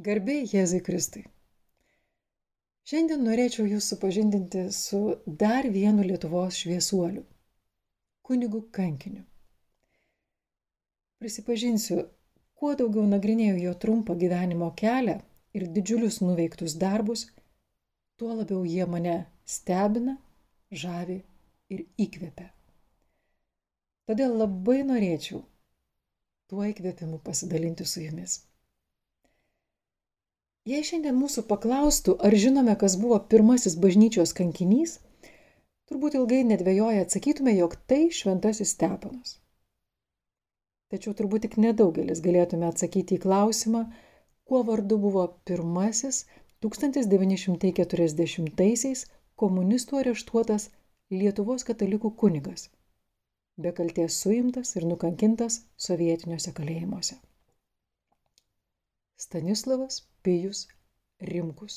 Garbėjai 0.00 0.46
Jėzui 0.48 0.78
Kristui. 0.80 1.20
Šiandien 2.88 3.20
norėčiau 3.26 3.66
jūs 3.68 3.90
supažindinti 3.92 4.62
su 4.72 5.00
dar 5.26 5.66
vienu 5.74 6.06
Lietuvos 6.06 6.56
šviesuoliu- 6.62 7.26
kunigu 8.26 8.62
kankiniu. 8.72 9.20
Prisipažinsiu, 11.20 12.06
kuo 12.56 12.70
daugiau 12.74 13.04
nagrinėjau 13.04 13.58
jo 13.60 13.74
trumpą 13.82 14.16
gyvenimo 14.22 14.70
kelią 14.80 15.18
ir 15.52 15.66
didžiulius 15.74 16.22
nuveiktus 16.22 16.74
darbus, 16.84 17.26
tuo 18.16 18.32
labiau 18.38 18.64
jie 18.64 18.86
mane 18.86 19.26
stebina, 19.44 20.16
žavi 20.70 21.18
ir 21.68 21.84
įkvepia. 22.06 22.48
Todėl 24.08 24.40
labai 24.40 24.78
norėčiau 24.88 25.44
tuo 26.48 26.64
įkvėpimu 26.72 27.20
pasidalinti 27.28 27.84
su 27.84 28.00
jumis. 28.06 28.38
Jei 30.70 30.84
šiandien 30.86 31.16
mūsų 31.18 31.42
paklaustų, 31.48 32.12
ar 32.22 32.30
žinome, 32.38 32.76
kas 32.78 32.94
buvo 32.94 33.16
pirmasis 33.32 33.74
bažnyčios 33.82 34.30
kankinys, 34.38 34.92
turbūt 35.90 36.14
ilgai 36.14 36.46
nedvėjoja 36.46 37.02
atsakytume, 37.02 37.50
jog 37.56 37.74
tai 37.90 38.14
šventasis 38.14 38.70
Stepanas. 38.76 39.42
Tačiau 40.94 41.18
turbūt 41.18 41.42
tik 41.46 41.54
nedaugelis 41.64 42.22
galėtume 42.22 42.66
atsakyti 42.68 43.18
į 43.18 43.22
klausimą, 43.24 43.80
kuo 44.46 44.60
vardu 44.68 44.96
buvo 45.02 45.24
pirmasis 45.50 46.16
1940-aisiais 46.62 49.00
komunistų 49.42 49.98
areštuotas 50.04 50.62
Lietuvos 51.10 51.66
katalikų 51.66 52.14
kunigas, 52.22 52.70
be 53.58 53.74
kalties 53.74 54.14
suimtas 54.22 54.78
ir 54.78 54.86
nukankintas 54.86 55.66
sovietiniuose 55.88 56.54
kalėjimuose. 56.54 57.18
Stanislavas 59.22 59.96
Pijus 60.26 60.60
Rimkus. 61.30 61.74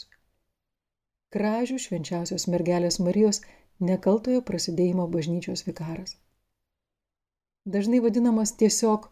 Kražių 1.35 1.75
švenčiausios 1.83 2.45
mergelės 2.49 2.95
Marijos 3.07 3.39
nekaltojo 3.89 4.41
prasidėjimo 4.47 5.05
bažnyčios 5.15 5.61
vikaras. 5.67 6.15
Dažnai 7.75 7.99
vadinamas 8.05 8.55
tiesiog 8.61 9.05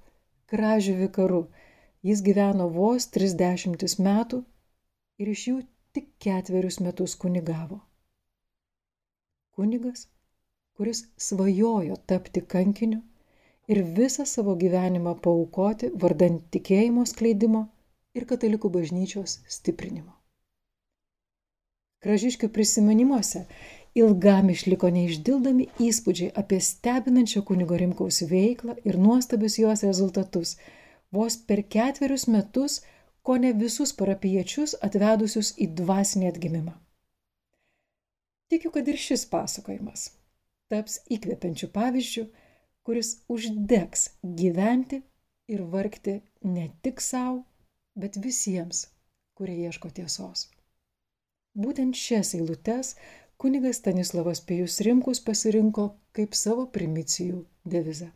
kražių 0.53 0.95
vikaru, 1.01 1.41
jis 2.09 2.23
gyveno 2.29 2.71
vos 2.77 3.05
30 3.17 3.99
metų 4.07 4.39
ir 5.21 5.31
iš 5.35 5.45
jų 5.51 5.59
tik 5.97 6.09
ketverius 6.25 6.79
metus 6.87 7.13
kunigavo. 7.25 7.83
Kunigas, 9.53 10.07
kuris 10.73 11.03
svajojo 11.27 11.99
tapti 12.13 12.41
kankiniu 12.55 13.03
ir 13.69 13.85
visą 14.01 14.25
savo 14.33 14.57
gyvenimą 14.65 15.19
paukoti 15.29 15.93
vardant 16.05 16.49
tikėjimo 16.57 17.05
skleidimo 17.13 17.67
ir 18.13 18.27
katalikų 18.29 18.69
bažnyčios 18.73 19.39
stiprinimo. 19.49 20.13
Kražiškių 22.03 22.49
prisiminimuose 22.51 23.45
ilgam 23.95 24.49
išliko 24.51 24.89
neišdildomi 24.91 25.69
įspūdžiai 25.87 26.33
apie 26.41 26.59
stebinančią 26.59 27.43
kunigo 27.47 27.77
Rimkaus 27.79 28.23
veiklą 28.29 28.75
ir 28.83 28.97
nuostabius 28.99 29.59
jos 29.61 29.85
rezultatus, 29.87 30.57
vos 31.15 31.37
per 31.37 31.63
ketverius 31.75 32.27
metus, 32.27 32.81
ko 33.23 33.37
ne 33.39 33.53
visus 33.55 33.93
parapiečius 33.95 34.75
atvedusius 34.83 35.53
į 35.63 35.69
dvasinį 35.79 36.27
atgimimą. 36.33 36.73
Tikiu, 38.51 38.73
kad 38.75 38.89
ir 38.91 38.99
šis 38.99 39.23
pasakojimas 39.31 40.09
taps 40.73 40.99
įkvepiančių 41.13 41.69
pavyzdžių, 41.71 42.23
kuris 42.83 43.09
uždegs 43.31 44.09
gyventi 44.41 44.99
ir 45.53 45.63
vargti 45.71 46.19
ne 46.43 46.67
tik 46.83 47.01
savo, 47.01 47.43
bet 47.95 48.17
visiems, 48.25 48.87
kurie 49.37 49.57
ieško 49.67 49.91
tiesos. 49.99 50.47
Būtent 51.53 51.97
šias 51.97 52.33
eilutes 52.37 52.95
kunigas 53.37 53.79
Stanislavas 53.81 54.41
Pijus 54.41 54.79
Rimkus 54.85 55.21
pasirinko 55.21 55.87
kaip 56.17 56.35
savo 56.37 56.65
primicijų 56.77 57.43
devizą. 57.65 58.09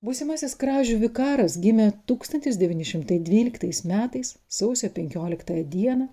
Būsimasis 0.00 0.54
kražių 0.60 0.96
vikaras 1.02 1.58
gimė 1.60 1.90
1912 2.10 3.84
metais 3.90 4.30
sausio 4.48 4.88
15 4.98 5.64
dieną 5.74 6.06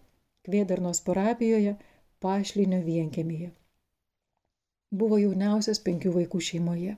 Kvėdarnos 0.48 1.00
parapijoje 1.08 1.78
Pašlinio 2.24 2.82
vienkėmėje. 2.84 3.54
Buvo 4.92 5.18
jauniausias 5.22 5.80
penkių 5.86 6.14
vaikų 6.18 6.42
šeimoje. 6.50 6.98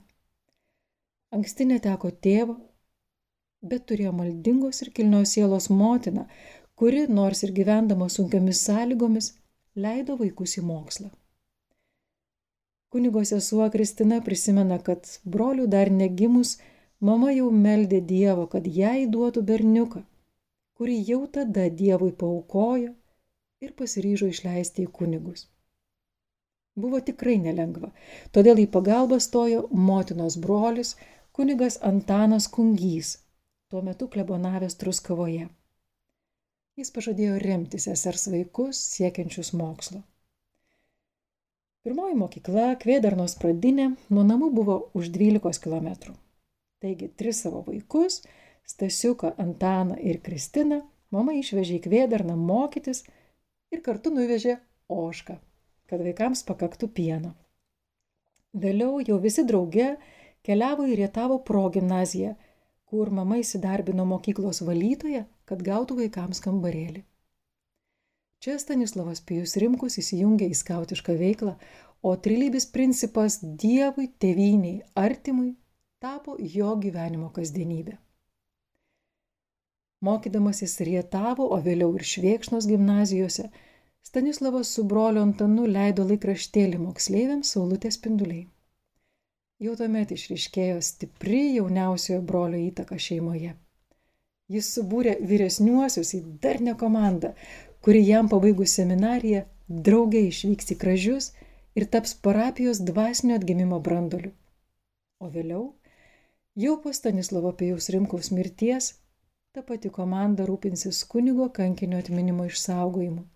Anksti 1.37 1.69
neteko 1.69 2.11
tėvo, 2.25 2.57
bet 3.61 3.85
turėjo 3.91 4.11
maldingos 4.15 4.81
ir 4.83 4.91
kilnios 4.95 5.35
sielos 5.35 5.69
motiną, 5.69 6.25
kuri, 6.79 7.05
nors 7.19 7.43
ir 7.43 7.51
gyvendama 7.55 8.07
sunkiomis 8.09 8.61
sąlygomis, 8.67 9.33
leido 9.75 10.15
vaikus 10.19 10.57
į 10.59 10.65
mokslą. 10.67 11.09
Kunigo 12.89 13.21
sesuo 13.31 13.67
Kristina 13.69 14.21
prisimena, 14.25 14.79
kad 14.85 15.09
brolių 15.33 15.67
dar 15.73 15.91
negimus, 15.93 16.55
mama 16.99 17.33
jau 17.35 17.51
meldė 17.65 17.99
Dievo, 18.11 18.47
kad 18.53 18.65
jai 18.79 19.05
duotų 19.13 19.43
berniuką, 19.51 20.01
kurį 20.79 20.97
jau 21.11 21.21
tada 21.37 21.67
Dievui 21.69 22.11
paukojo 22.23 22.95
ir 23.61 23.75
pasiryžo 23.81 24.31
išleisti 24.33 24.87
į 24.87 24.91
kunigus. 24.99 25.45
Buvo 26.79 27.01
tikrai 27.03 27.37
nelengva, 27.43 27.91
todėl 28.33 28.63
į 28.63 28.69
pagalbą 28.73 29.19
stojo 29.21 29.65
motinos 29.87 30.37
brolis, 30.39 30.95
kunigas 31.35 31.77
Antanas 31.91 32.47
Kungys, 32.47 33.17
tuo 33.69 33.81
metu 33.81 34.07
klebonavęs 34.09 34.75
Truskavoje. 34.81 35.43
Jis 36.79 36.89
pažadėjo 36.95 37.35
remti 37.43 37.77
sesers 37.83 38.23
vaikus 38.33 38.79
siekiančius 38.95 39.51
mokslo. 39.59 39.99
Pirmoji 41.85 42.17
mokykla, 42.17 42.71
Kvėdarnos 42.81 43.37
pradinė, 43.37 43.91
nuo 44.09 44.23
namų 44.25 44.49
buvo 44.57 44.79
už 44.97 45.11
12 45.13 45.61
km. 45.61 46.15
Taigi, 46.81 47.11
tris 47.21 47.43
savo 47.45 47.61
vaikus, 47.67 48.23
Stasiuką, 48.69 49.35
Antaną 49.45 49.99
ir 50.01 50.17
Kristiną, 50.25 50.81
mama 51.13 51.37
išvežė 51.37 51.77
į 51.77 51.85
Kvėdarną 51.85 52.39
mokytis 52.41 53.03
ir 53.69 53.85
kartu 53.85 54.09
nuvežė 54.17 54.57
ošką, 54.89 55.37
kad 55.85 56.05
vaikams 56.09 56.41
pakaktų 56.49 56.89
pieno. 56.97 57.35
Vėliau 58.57 58.97
jau 59.05 59.21
visi 59.21 59.45
drauge 59.45 59.91
keliavo 60.41 60.89
į 60.89 61.03
Rietavo 61.03 61.43
progymnaziją– 61.45 62.33
kur 62.89 63.11
mama 63.13 63.37
įsidarbino 63.41 64.05
mokyklos 64.09 64.63
valytoje, 64.65 65.23
kad 65.45 65.61
gautų 65.65 65.99
vaikams 66.01 66.41
kambarėlį. 66.45 67.03
Čia 68.39 68.55
Stanislavas 68.61 69.21
Pijus 69.21 69.57
Rimkus 69.61 69.99
įsijungė 70.01 70.47
į 70.49 70.57
skautišką 70.57 71.15
veiklą, 71.19 71.55
o 72.01 72.15
trilybis 72.15 72.69
principas 72.71 73.39
Dievui, 73.43 74.07
tėviniai, 74.23 74.79
artimui 74.95 75.51
tapo 75.99 76.37
jo 76.39 76.75
gyvenimo 76.79 77.29
kasdienybė. 77.35 77.97
Mokydamasis 80.07 80.77
Rietavo, 80.87 81.49
o 81.51 81.57
vėliau 81.65 81.91
ir 81.99 82.05
Švėkšnos 82.07 82.69
gimnazijose, 82.71 83.49
Stanislavas 84.07 84.71
su 84.71 84.85
broliu 84.87 85.21
Antanu 85.25 85.65
leido 85.67 86.05
laikraštėlį 86.07 86.79
moksleiviams 86.85 87.51
Saulutės 87.53 87.99
spinduliai. 87.99 88.45
Jau 89.59 89.73
tuomet 89.75 90.11
išriškėjo 90.15 90.77
stipri 90.87 91.39
jauniausiojo 91.57 92.21
brolio 92.27 92.59
įtaka 92.63 92.95
šeimoje. 93.05 93.49
Jis 94.49 94.67
subūrė 94.77 95.17
vyresniuosius 95.31 96.13
į 96.15 96.19
darnę 96.45 96.77
komandą, 96.79 97.33
kuri 97.83 97.99
jam 98.07 98.29
pabaigus 98.31 98.77
seminariją 98.79 99.41
draugė 99.87 100.21
išvyks 100.29 100.71
į 100.73 100.77
kražius 100.83 101.27
ir 101.75 101.85
taps 101.95 102.15
parapijos 102.27 102.79
dvasinio 102.87 103.35
atgimimo 103.39 103.81
brandoliu. 103.87 104.31
O 105.19 105.27
vėliau, 105.33 105.65
jau 106.63 106.77
po 106.85 106.93
Stanislavo 106.95 107.51
Pijaus 107.59 107.89
Rimkaus 107.91 108.31
mirties, 108.31 108.93
ta 109.51 109.65
pati 109.71 109.91
komanda 109.99 110.45
rūpinsis 110.47 111.01
kunigo 111.11 111.49
kankinio 111.59 111.99
atminimo 111.99 112.47
išsaugojimu, 112.47 113.27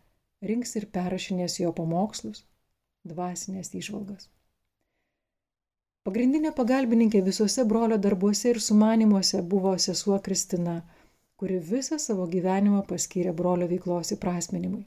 rinks 0.50 0.78
ir 0.80 0.88
perrašinės 0.96 1.60
jo 1.60 1.76
pamokslus, 1.82 2.46
dvasinės 3.12 3.76
išvalgas. 3.82 4.32
Pagrindinė 6.08 6.52
pagalbininkė 6.56 7.22
visuose 7.24 7.64
brolio 7.68 7.98
darbuose 8.06 8.50
ir 8.52 8.58
sumanimuose 8.64 9.40
buvo 9.54 9.72
sesuo 9.84 10.18
Kristina, 10.26 10.74
kuri 11.40 11.60
visą 11.70 12.00
savo 12.06 12.26
gyvenimą 12.34 12.82
paskyrė 12.90 13.32
brolio 13.38 13.70
veiklos 13.70 14.12
įprasminimui. 14.16 14.84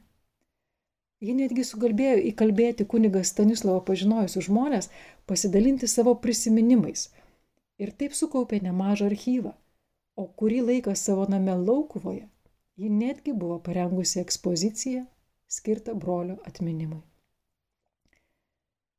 Ji 1.25 1.33
netgi 1.39 1.65
sugalbėjo 1.65 2.19
įkalbėti 2.31 2.85
kunigą 2.93 3.25
Stanislavą 3.25 3.81
pažinojusius 3.89 4.51
žmonės 4.51 4.91
pasidalinti 5.33 5.89
savo 5.89 6.15
prisiminimais 6.27 7.09
ir 7.81 7.97
taip 8.03 8.13
sukaupė 8.21 8.61
nemažą 8.69 9.09
archyvą, 9.09 9.57
o 10.21 10.29
kurį 10.41 10.63
laiką 10.71 10.93
savo 11.07 11.25
name 11.33 11.57
Laukuvoje 11.65 12.27
ji 12.77 12.89
netgi 12.93 13.33
buvo 13.33 13.59
parengusi 13.59 14.21
ekspoziciją 14.21 15.07
skirtą 15.49 15.95
brolio 15.95 16.37
atminimui. 16.45 17.01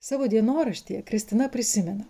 Savo 0.08 0.28
dienoraštyje 0.32 1.02
Kristina 1.04 1.50
prisimena. 1.52 2.06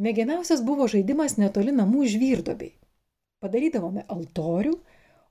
Mėgiamiausias 0.00 0.62
buvo 0.64 0.86
žaidimas 0.88 1.34
netoli 1.36 1.74
namų 1.76 2.06
žvyrdobiai. 2.12 2.70
Padarydavome 3.44 4.04
altorių, 4.14 4.72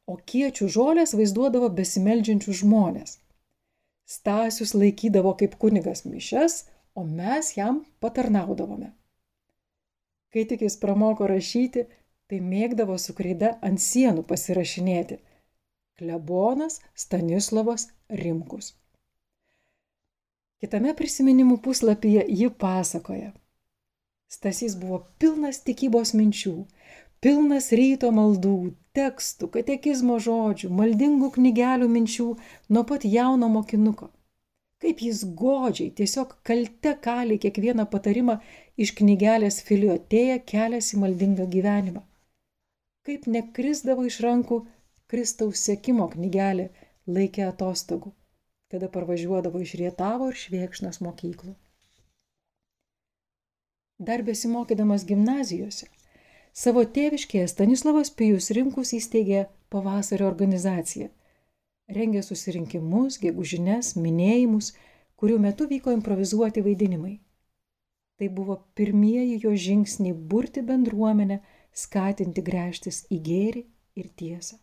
o 0.05 0.17
kiečių 0.31 0.67
žolės 0.75 1.15
vaizduodavo 1.17 1.71
besimeldžiančių 1.79 2.53
žmonės. 2.59 3.15
Stasius 4.15 4.75
laikydavo 4.77 5.31
kaip 5.39 5.55
kunigas 5.63 6.05
mišes, 6.05 6.59
o 6.93 7.07
mes 7.07 7.49
jam 7.57 7.81
patarnaudavome. 8.05 8.91
Kai 10.29 10.45
tik 10.53 10.67
jis 10.67 10.77
pramoko 10.85 11.31
rašyti, 11.33 11.87
tai 12.29 12.43
mėgdavo 12.53 12.99
su 13.01 13.17
kreida 13.17 13.55
ant 13.71 13.81
sienų 13.81 14.27
pasirašinėti. 14.29 15.17
Klebonas 15.97 16.77
Stanislavas 17.07 17.89
Rimkus. 18.21 18.75
Kitame 20.63 20.93
prisiminimų 20.95 21.57
puslapyje 21.59 22.21
ji 22.31 22.47
pasakoja. 22.63 23.33
Stasys 24.31 24.77
buvo 24.79 25.01
pilnas 25.19 25.57
tikybos 25.67 26.13
minčių, 26.15 26.53
pilnas 27.19 27.67
ryto 27.75 28.11
maldų, 28.15 28.53
tekstų, 28.95 29.49
katekizmo 29.57 30.21
žodžių, 30.23 30.69
maldingų 30.79 31.33
knygelių 31.35 31.89
minčių 31.97 32.29
nuo 32.77 32.85
pat 32.93 33.03
jauno 33.17 33.51
mokinuko. 33.57 34.07
Kaip 34.79 35.03
jis 35.03 35.25
godžiai, 35.43 35.91
tiesiog 35.99 36.31
kalte 36.47 36.95
kali 37.09 37.41
kiekvieną 37.43 37.89
patarimą 37.91 38.39
iš 38.79 38.95
knygelės 39.01 39.59
filiotėje 39.67 40.39
kelias 40.47 40.93
į 40.95 41.03
maldingą 41.03 41.51
gyvenimą. 41.57 42.07
Kaip 43.03 43.27
nekrisdavo 43.35 44.07
iš 44.07 44.23
rankų 44.23 44.63
Kristaus 45.11 45.67
sekimo 45.67 46.07
knygelė 46.15 46.71
laikė 47.11 47.49
atostogų, 47.51 48.15
kada 48.73 48.89
parvažiuodavo 48.89 49.61
iš 49.61 49.77
Rietavo 49.81 50.31
ir 50.33 50.39
Šviekšnos 50.43 51.01
mokyklų. 51.05 51.53
Dar 54.03 54.23
besimokydamas 54.25 55.05
gimnazijose, 55.07 55.87
Savo 56.53 56.83
tėviškėje 56.85 57.47
Stanislavas 57.49 58.11
Pijus 58.13 58.51
Rimkus 58.53 58.91
įsteigė 58.93 59.47
pavasario 59.73 60.27
organizaciją. 60.27 61.07
Rengė 61.97 62.21
susirinkimus, 62.21 63.17
gegužines, 63.23 63.95
minėjimus, 63.97 64.69
kurių 65.17 65.39
metu 65.47 65.65
vyko 65.71 65.95
improvizuoti 65.97 66.61
vaidinimai. 66.67 67.15
Tai 68.21 68.29
buvo 68.37 68.59
pirmieji 68.77 69.39
jo 69.47 69.55
žingsniai 69.65 70.13
burti 70.13 70.61
bendruomenę, 70.61 71.39
skatinti 71.73 72.45
grėžtis 72.45 73.01
į 73.09 73.19
gėrį 73.25 73.65
ir 73.97 74.13
tiesą. 74.21 74.62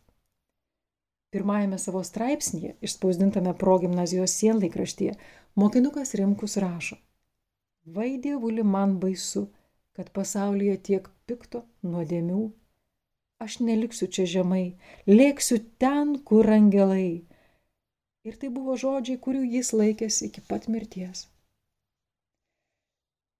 Pirmajame 1.30 1.78
savo 1.78 2.00
straipsnėje, 2.06 2.72
išspausdintame 2.86 3.52
progymnazijos 3.58 4.32
sienlaikraštyje, 4.40 5.12
mokinukas 5.62 6.16
Rimkus 6.18 6.56
rašo. 6.64 6.98
Vaidėvuli 7.86 8.64
man 8.66 8.96
baisu, 9.02 9.44
kad 9.94 10.10
pasaulyje 10.16 10.76
tiek 10.88 11.06
pikto 11.30 11.62
nuodėmių. 11.86 12.42
Aš 13.46 13.60
neliksiu 13.64 14.10
čia 14.16 14.26
žemai, 14.34 14.64
lėksiu 15.08 15.60
ten, 15.82 16.16
kur 16.30 16.50
angelai. 16.58 17.22
Ir 18.26 18.36
tai 18.40 18.50
buvo 18.52 18.74
žodžiai, 18.82 19.20
kurių 19.26 19.46
jis 19.54 19.70
laikėsi 19.72 20.26
iki 20.26 20.42
pat 20.50 20.66
mirties. 20.68 21.28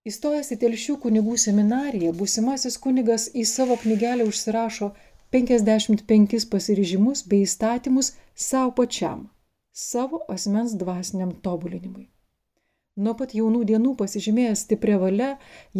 Įstojęs 0.08 0.54
į 0.54 0.56
telšių 0.62 0.94
kunigų 1.02 1.34
seminariją, 1.42 2.14
būsimasis 2.16 2.78
kunigas 2.80 3.26
į 3.36 3.44
savo 3.50 3.76
knygelę 3.82 4.24
užsirašo 4.30 4.94
55 5.30 6.48
pasiryžimus 6.50 7.20
bei 7.30 7.44
įstatymus 7.46 8.16
savo 8.34 8.72
pačiam, 8.74 9.28
savo 9.70 10.24
asmens 10.34 10.72
dvasiniam 10.74 11.30
tobulinimui. 11.44 12.08
Nuo 12.98 13.14
pat 13.14 13.36
jaunų 13.38 13.60
dienų 13.68 13.92
pasižymėjęs 14.00 14.64
stiprią 14.66 14.98
valią, 14.98 15.28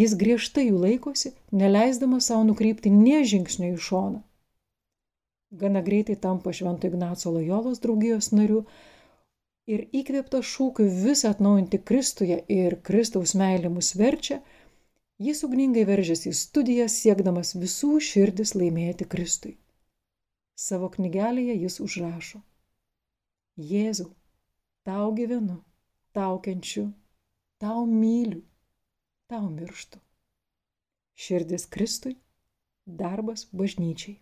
jis 0.03 0.15
griežtai 0.21 0.69
jų 0.69 0.79
laikosi, 0.85 1.33
neleisdamas 1.51 2.31
savo 2.31 2.45
nukreipti 2.47 2.93
nie 2.95 3.25
žingsnio 3.33 3.73
į 3.75 3.81
šoną. 3.89 4.23
Gana 5.51 5.83
greitai 5.83 6.15
tampa 6.15 6.55
Švento 6.55 6.87
Ignaco 6.87 7.35
Lojolos 7.35 7.83
draugijos 7.83 8.31
nariu 8.31 8.63
ir 9.67 9.89
įkvėpta 9.91 10.45
šūkiu 10.47 10.87
visą 11.03 11.35
atnaujinti 11.35 11.83
Kristuje 11.91 12.39
ir 12.47 12.79
Kristaus 12.87 13.35
meilė 13.35 13.75
mus 13.75 13.97
verčia, 13.99 14.39
jis 15.21 15.43
ugningai 15.47 15.85
veržiasi 15.89 16.31
į 16.33 16.37
studijas, 16.39 16.97
siekdamas 17.03 17.53
visų 17.63 17.99
širdis 18.05 18.55
laimėti 18.57 19.07
Kristui. 19.15 19.57
Savo 20.57 20.89
knygelėje 20.95 21.57
jis 21.61 21.81
užrašo. 21.85 22.41
Jėzau, 23.71 24.09
tau 24.89 25.11
gyvenu, 25.17 25.59
tau 26.17 26.41
kenčiu, 26.45 26.87
tau 27.61 27.85
myliu, 27.89 28.43
tau 29.29 29.49
mirštu. 29.53 30.01
Širdis 31.21 31.69
Kristui, 31.69 32.17
darbas 32.87 33.45
bažnyčiai. 33.53 34.17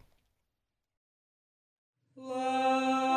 Laimingas 2.19 3.08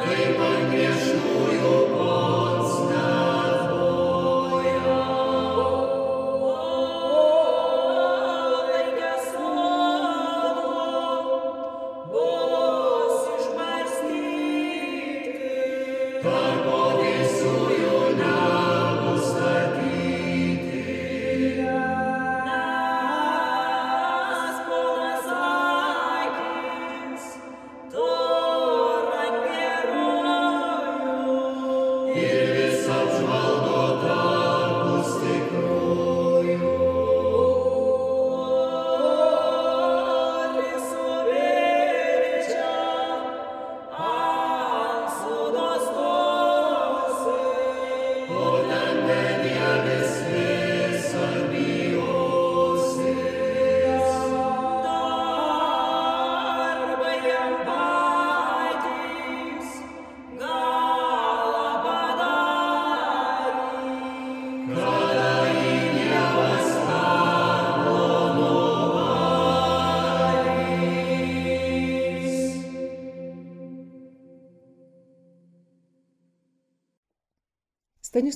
Amen. 0.00 0.57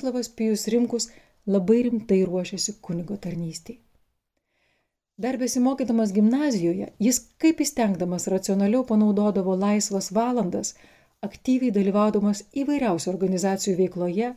Stanislavas 0.02 0.28
Pijus 0.36 0.66
Rimkus 0.66 1.04
labai 1.46 1.84
rimtai 1.86 2.24
ruošėsi 2.26 2.72
kunigo 2.82 3.14
tarnystėje. 3.22 3.78
Dar 5.22 5.36
besimokydamas 5.38 6.10
gimnazijoje, 6.16 6.88
jis 7.06 7.20
kaip 7.38 7.60
įstengdamas 7.62 8.26
racionaliau 8.32 8.82
panaudodavo 8.88 9.54
laisvas 9.54 10.08
valandas, 10.16 10.72
aktyviai 11.22 11.70
dalyvaudamas 11.76 12.42
įvairiausių 12.64 13.12
organizacijų 13.12 13.76
veikloje, 13.78 14.32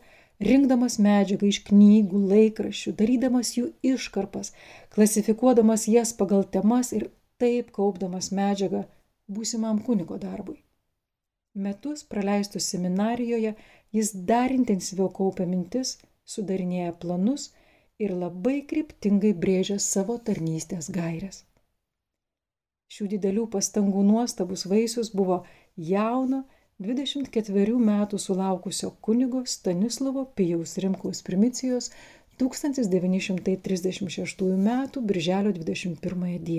rinkdamas 0.50 1.00
medžiagą 1.08 1.50
iš 1.50 1.64
knygų, 1.72 2.22
laikraščių, 2.36 2.94
darydamas 3.02 3.56
jų 3.58 3.72
iškarpas, 3.96 4.54
klasifikuodamas 4.94 5.88
jas 5.90 6.14
pagal 6.14 6.46
temas 6.58 6.94
ir 6.94 7.08
taip 7.42 7.74
kaupdamas 7.80 8.30
medžiagą 8.30 8.86
būsimam 9.26 9.82
kunigo 9.90 10.22
darbui. 10.22 10.60
Metus 11.56 12.04
praleistus 12.04 12.70
seminarijoje 12.70 13.56
jis 13.96 14.12
dar 14.30 14.52
intensyviau 14.52 15.10
kaupia 15.20 15.46
mintis, 15.50 15.90
sudarinėja 16.34 16.94
planus 17.02 17.44
ir 18.02 18.12
labai 18.24 18.58
kryptingai 18.70 19.34
brėžia 19.46 19.78
savo 19.80 20.16
tarnystės 20.30 20.86
gairias. 20.98 21.38
Šių 22.92 23.06
didelių 23.16 23.46
pastangų 23.54 24.02
nuostabus 24.08 24.62
vaisius 24.72 25.10
buvo 25.20 25.38
jauno 25.92 26.40
24 26.86 27.78
metų 27.90 28.16
sulaukusio 28.20 28.90
kunigo 29.08 29.40
Stanislavo 29.48 30.24
Pijaus 30.38 30.72
Rimkaus 30.84 31.20
primicijos 31.24 31.86
1936 32.42 34.42
m. 34.52 34.70
birželio 35.12 35.52
21 35.56 36.40
d. 36.44 36.50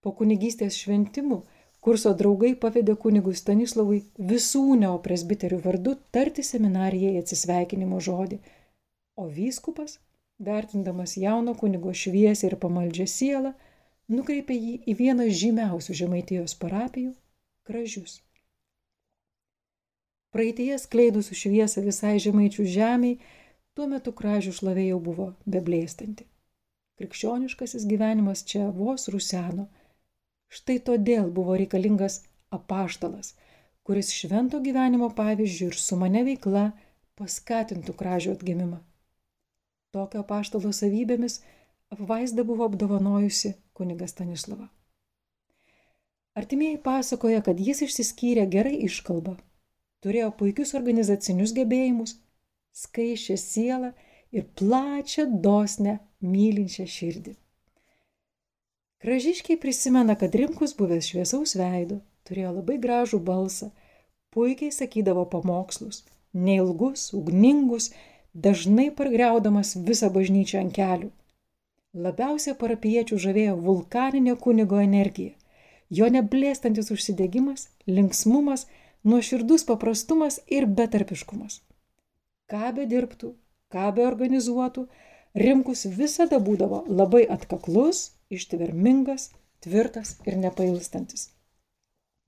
Po 0.00 0.10
kunigystės 0.16 0.74
šventimų 0.78 1.38
kurso 1.80 2.12
draugai 2.14 2.54
pavedė 2.62 2.94
kunigui 3.02 3.34
Stanislavui 3.34 4.04
visų 4.32 4.64
neopresbiterių 4.84 5.60
vardu 5.64 5.96
tarti 6.12 6.46
seminarijai 6.46 7.18
atsisveikinimo 7.24 8.00
žodį– 8.08 8.40
o 9.20 9.26
vyskupas, 9.28 9.98
vertindamas 10.38 11.16
jauno 11.16 11.54
kunigo 11.54 11.92
šviesę 12.02 12.48
ir 12.48 12.56
pamaldžią 12.62 13.06
sielą, 13.14 13.52
nukreipė 14.16 14.56
jį 14.56 14.74
į 14.88 14.96
vieną 15.00 15.26
žymiausių 15.42 15.96
žemaitijos 16.00 16.56
parapijų- 16.62 17.12
Kražius. 17.68 18.14
Praeitie 20.32 20.78
skleidusių 20.78 21.36
šviesą 21.42 21.84
visai 21.84 22.14
žemaičių 22.26 22.64
žemiai, 22.76 23.18
tuo 23.74 23.86
metu 23.92 24.12
Kražių 24.20 24.54
šlavė 24.60 24.86
jau 24.86 25.00
buvo 25.10 25.28
beblėstanti. 25.56 26.24
Krikščioniškasis 27.00 27.84
gyvenimas 27.90 28.44
čia 28.44 28.70
vos 28.80 29.08
ruseno. 29.12 29.68
Štai 30.50 30.80
todėl 30.82 31.30
buvo 31.30 31.54
reikalingas 31.58 32.20
apaštalas, 32.50 33.34
kuris 33.86 34.10
švento 34.14 34.58
gyvenimo 34.64 35.10
pavyzdžių 35.14 35.70
ir 35.70 35.78
su 35.78 35.98
mane 36.00 36.24
veikla 36.26 36.64
paskatintų 37.20 37.94
Kražių 38.00 38.34
atgimimą. 38.34 38.80
Tokio 39.94 40.24
paštalo 40.26 40.72
savybėmis 40.74 41.40
apvaizda 41.94 42.44
buvo 42.46 42.66
apdovanojusi 42.66 43.54
kuniga 43.74 44.08
Stanislava. 44.10 44.68
Artimieji 46.34 46.78
pasakoja, 46.82 47.42
kad 47.46 47.58
jis 47.58 47.82
išsiskyrė 47.86 48.46
gerai 48.50 48.76
iškalbą, 48.86 49.34
turėjo 50.02 50.30
puikius 50.38 50.74
organizacinius 50.78 51.54
gebėjimus, 51.56 52.16
skaičią 52.82 53.36
sielą 53.38 53.90
ir 54.34 54.46
plačią, 54.58 55.26
dosnę, 55.46 55.98
mylinčią 56.22 56.86
širdį. 56.86 57.34
Kražiškiai 59.00 59.56
prisimena, 59.56 60.14
kad 60.14 60.34
Rimkus 60.36 60.74
buvęs 60.76 61.06
šviesaus 61.08 61.54
veido, 61.56 62.02
turėjo 62.28 62.50
labai 62.58 62.74
gražų 62.82 63.20
balsą, 63.24 63.70
puikiai 64.34 64.74
sakydavo 64.76 65.22
pamokslus, 65.34 66.02
neilgus, 66.48 67.06
ugningus, 67.16 67.86
dažnai 68.34 68.90
pargriaudamas 68.98 69.72
visą 69.88 70.10
bažnyčią 70.12 70.60
ant 70.64 70.76
kelių. 70.76 71.08
Labiausiai 71.96 72.58
parapiečių 72.60 73.22
žavėjo 73.24 73.56
vulkaninė 73.64 74.36
kunigo 74.44 74.84
energija, 74.84 75.32
jo 75.88 76.12
neblėstantis 76.18 76.92
užsidegimas, 76.92 77.70
linksmumas, 77.88 78.68
nuoširdus 79.02 79.64
paprastumas 79.72 80.42
ir 80.46 80.68
betarpiškumas. 80.68 81.62
Ką 82.52 82.76
be 82.76 82.84
dirbtų, 82.92 83.32
ką 83.72 83.90
be 83.96 84.06
organizuotų, 84.12 84.90
Rimkus 85.40 85.88
visada 85.96 86.40
būdavo 86.42 86.84
labai 87.00 87.22
atkaklus, 87.30 88.10
ištvermingas, 88.30 89.30
tvirtas 89.64 90.16
ir 90.26 90.38
nepailstantis. 90.38 91.28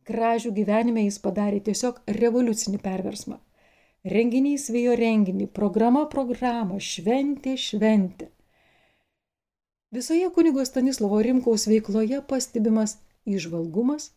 Gražių 0.08 0.50
gyvenime 0.56 1.04
jis 1.06 1.20
padarė 1.22 1.60
tiesiog 1.68 2.00
revoliucinį 2.18 2.80
perversmą. 2.82 3.38
Renginys 4.12 4.66
vėjo 4.74 4.96
renginį, 4.98 5.46
programa 5.54 6.08
programą, 6.10 6.80
šventė 6.82 7.54
šventė. 7.54 8.32
Visoje 9.94 10.30
kunigo 10.34 10.64
Stanislavo 10.66 11.20
Rimkaus 11.22 11.68
veikloje 11.70 12.18
pastebimas 12.26 12.96
išvalgumas, 13.28 14.10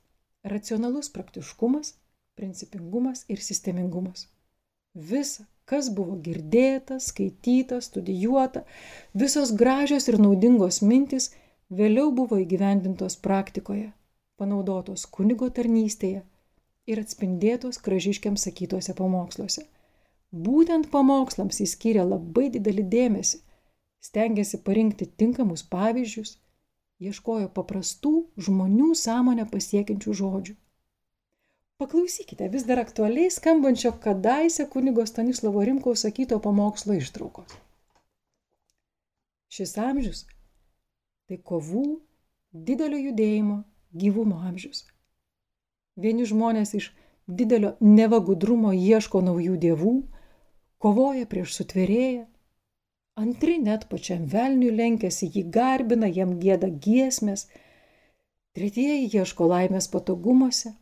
racionalus 0.44 1.12
praktiškumas, 1.14 1.94
principingumas 2.36 3.26
ir 3.30 3.44
sistemingumas. 3.44 4.26
Visa, 4.96 5.46
kas 5.70 5.90
buvo 5.94 6.16
girdėta, 6.26 6.98
skaityta, 7.04 7.82
studijuota, 7.84 8.64
visos 9.14 9.52
gražios 9.54 10.08
ir 10.10 10.18
naudingos 10.24 10.82
mintis 10.82 11.34
vėliau 11.70 12.12
buvo 12.12 12.38
įgyvendintos 12.42 13.18
praktikoje, 13.26 13.92
panaudotos 14.38 15.06
kunigo 15.06 15.50
tarnystėje 15.50 16.24
ir 16.86 17.02
atspindėtos 17.02 17.82
kražiškiams 17.86 18.46
sakytuose 18.48 18.94
pamoksluose. 18.98 19.66
Būtent 20.48 20.90
pamokslams 20.92 21.62
jis 21.62 21.74
skyrė 21.78 22.04
labai 22.06 22.50
didelį 22.54 22.84
dėmesį, 22.92 23.40
stengiasi 24.04 24.60
parinkti 24.68 25.08
tinkamus 25.22 25.64
pavyzdžius, 25.72 26.38
ieškojo 27.00 27.50
paprastų 27.56 28.14
žmonių 28.48 28.94
sąmonę 29.00 29.48
pasiekiančių 29.52 30.16
žodžių. 30.22 30.56
Paklausykite 31.82 32.48
vis 32.52 32.64
dar 32.64 32.80
aktualiai 32.80 33.32
skambančio 33.32 33.92
kadaise 34.04 34.64
kunigo 34.72 35.04
Stanislavo 35.06 35.64
Rimkaus 35.68 36.06
sakyto 36.06 36.40
pamokslo 36.40 36.96
ištraukos. 36.96 37.58
Šis 39.52 39.78
amžius- 39.78 40.26
tai 41.30 41.38
kovų, 41.42 41.86
didelio 42.54 43.00
judėjimo, 43.02 43.58
gyvumo 43.96 44.42
amžius. 44.50 44.86
Vieni 45.98 46.28
žmonės 46.30 46.74
iš 46.78 46.92
didelio 47.28 47.74
nevagudrumo 47.82 48.74
ieško 48.76 49.22
naujų 49.26 49.58
dievų, 49.66 49.94
kovoja 50.84 51.26
prieš 51.32 51.56
sutvėrėją, 51.60 52.26
antri 53.18 53.58
net 53.64 53.88
pačiam 53.92 54.26
velniui 54.32 54.74
lenkiasi, 54.76 55.32
jį 55.34 55.46
garbina, 55.58 56.10
jam 56.20 56.36
gėda 56.42 56.70
giesmės, 56.88 57.48
tretieji 58.56 59.08
ieško 59.22 59.48
laimės 59.50 59.88
patogumuose, 59.94 60.76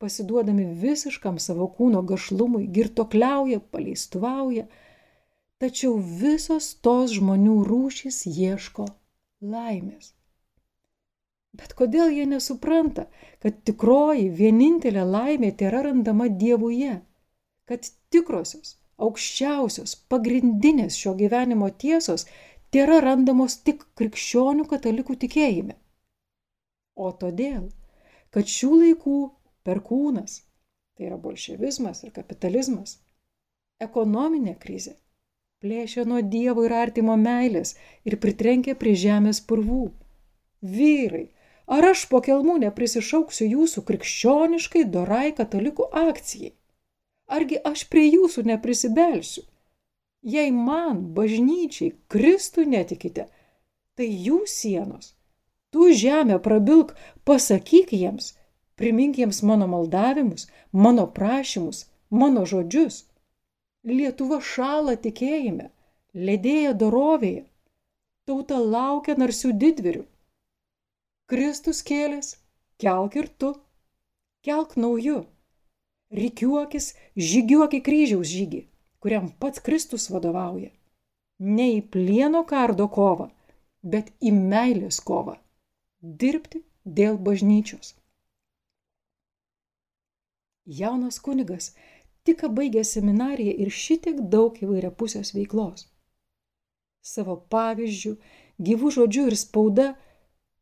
pasiduodami 0.00 0.70
visiškam 0.80 1.36
savo 1.42 1.66
kūno 1.76 2.00
gašlumui, 2.06 2.70
girtokliauja, 2.78 3.60
paleistuvauja, 3.74 4.64
tačiau 5.60 5.98
visos 6.22 6.72
tos 6.80 7.18
žmonių 7.18 7.58
rūšys 7.68 8.22
ieško 8.30 8.88
laimės. 9.40 10.14
Bet 11.56 11.72
kodėl 11.78 12.12
jie 12.14 12.26
nesupranta, 12.30 13.06
kad 13.42 13.62
tikroji 13.66 14.28
vienintelė 14.40 15.02
laimė 15.04 15.50
tėra 15.62 15.82
randama 15.88 16.28
Dievuje, 16.42 17.00
kad 17.66 17.88
tikrosios, 18.14 18.76
aukščiausios, 19.02 19.96
pagrindinės 20.12 20.98
šio 21.00 21.16
gyvenimo 21.18 21.70
tiesos 21.82 22.26
tėra 22.70 23.00
randamos 23.02 23.58
tik 23.66 23.82
krikščionių 23.98 24.68
katalikų 24.70 25.16
tikėjime. 25.24 25.76
O 26.94 27.10
todėl, 27.18 27.70
kad 28.30 28.46
šių 28.46 28.70
laikų 28.84 29.18
perkūnas, 29.66 30.40
tai 30.94 31.08
yra 31.08 31.18
bolševizmas 31.18 32.04
ir 32.04 32.14
kapitalizmas, 32.14 32.98
ekonominė 33.82 34.54
krizė, 34.60 34.94
plėšė 35.64 36.06
nuo 36.12 36.20
Dievo 36.34 36.64
ir 36.68 36.76
artimo 36.82 37.16
meilės 37.16 37.74
ir 38.04 38.16
pritrenkė 38.22 38.76
prie 38.82 38.94
žemės 39.06 39.40
purvų. 39.40 39.90
Vyrai, 40.76 41.26
ar 41.66 41.92
aš 41.92 42.06
po 42.12 42.20
kelmų 42.24 42.60
neprisišauksiu 42.68 43.50
jūsų 43.56 43.84
krikščioniškai 43.90 44.86
dorai 44.94 45.28
katalikų 45.36 45.90
akcijai? 46.06 46.54
argi 47.30 47.60
aš 47.64 47.86
prie 47.90 48.08
jūsų 48.10 48.44
neprisibelsiu? 48.50 49.44
Jei 50.20 50.50
man, 50.52 51.00
bažnyčiai, 51.16 51.94
Kristų 52.12 52.66
netikite, 52.68 53.28
tai 53.96 54.08
jų 54.10 54.42
sienos. 54.50 55.14
Tu 55.72 55.92
žemę 55.96 56.40
prabilk, 56.42 56.92
pasakyk 57.24 57.94
jiems, 57.96 58.34
primink 58.76 59.20
jiems 59.20 59.40
mano 59.46 59.70
maldavimus, 59.70 60.48
mano 60.72 61.06
prašymus, 61.06 61.86
mano 62.10 62.44
žodžius. 62.44 63.06
Lietuva 63.88 64.40
šala 64.44 64.96
tikėjime, 65.00 65.70
ledėja 66.12 66.72
dorovėje, 66.76 67.46
tauta 68.28 68.58
laukia 68.60 69.16
narsių 69.16 69.52
didvirių. 69.56 70.04
Kristus 71.30 71.80
kėlės, 71.86 72.34
kelk 72.82 73.16
ir 73.16 73.28
tu, 73.40 73.54
kelk 74.44 74.76
nauju 74.76 75.22
rikiuokis, 76.10 76.92
žygiuok 77.16 77.76
į 77.78 77.80
kryžiaus 77.86 78.28
žygį, 78.28 78.64
kuriam 79.02 79.30
pats 79.42 79.62
Kristus 79.64 80.08
vadovauja. 80.10 80.70
Ne 81.40 81.70
į 81.78 81.80
plieno 81.94 82.42
kardo 82.44 82.88
kovą, 82.92 83.30
bet 83.82 84.10
į 84.20 84.34
meilės 84.36 85.00
kovą. 85.00 85.38
Dirbti 86.00 86.64
dėl 86.84 87.16
bažnyčios. 87.16 87.94
Jaunas 90.66 91.18
kunigas 91.18 91.72
tik 92.30 92.44
baigė 92.56 92.84
seminariją 92.86 93.56
ir 93.64 93.72
šitiek 93.74 94.20
daug 94.34 94.58
įvairiapusės 94.62 95.34
veiklos. 95.34 95.88
Savo 97.02 97.34
pavyzdžių, 97.50 98.12
gyvų 98.68 98.90
žodžių 98.96 99.26
ir 99.30 99.36
spauda 99.40 99.86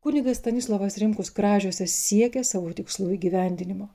kunigas 0.01 0.39
Stanislavas 0.41 0.97
Rimkus 1.01 1.29
kražiuose 1.35 1.85
siekė 1.93 2.43
savo 2.47 2.71
tikslų 2.73 3.11
įgyvendinimo, 3.17 3.89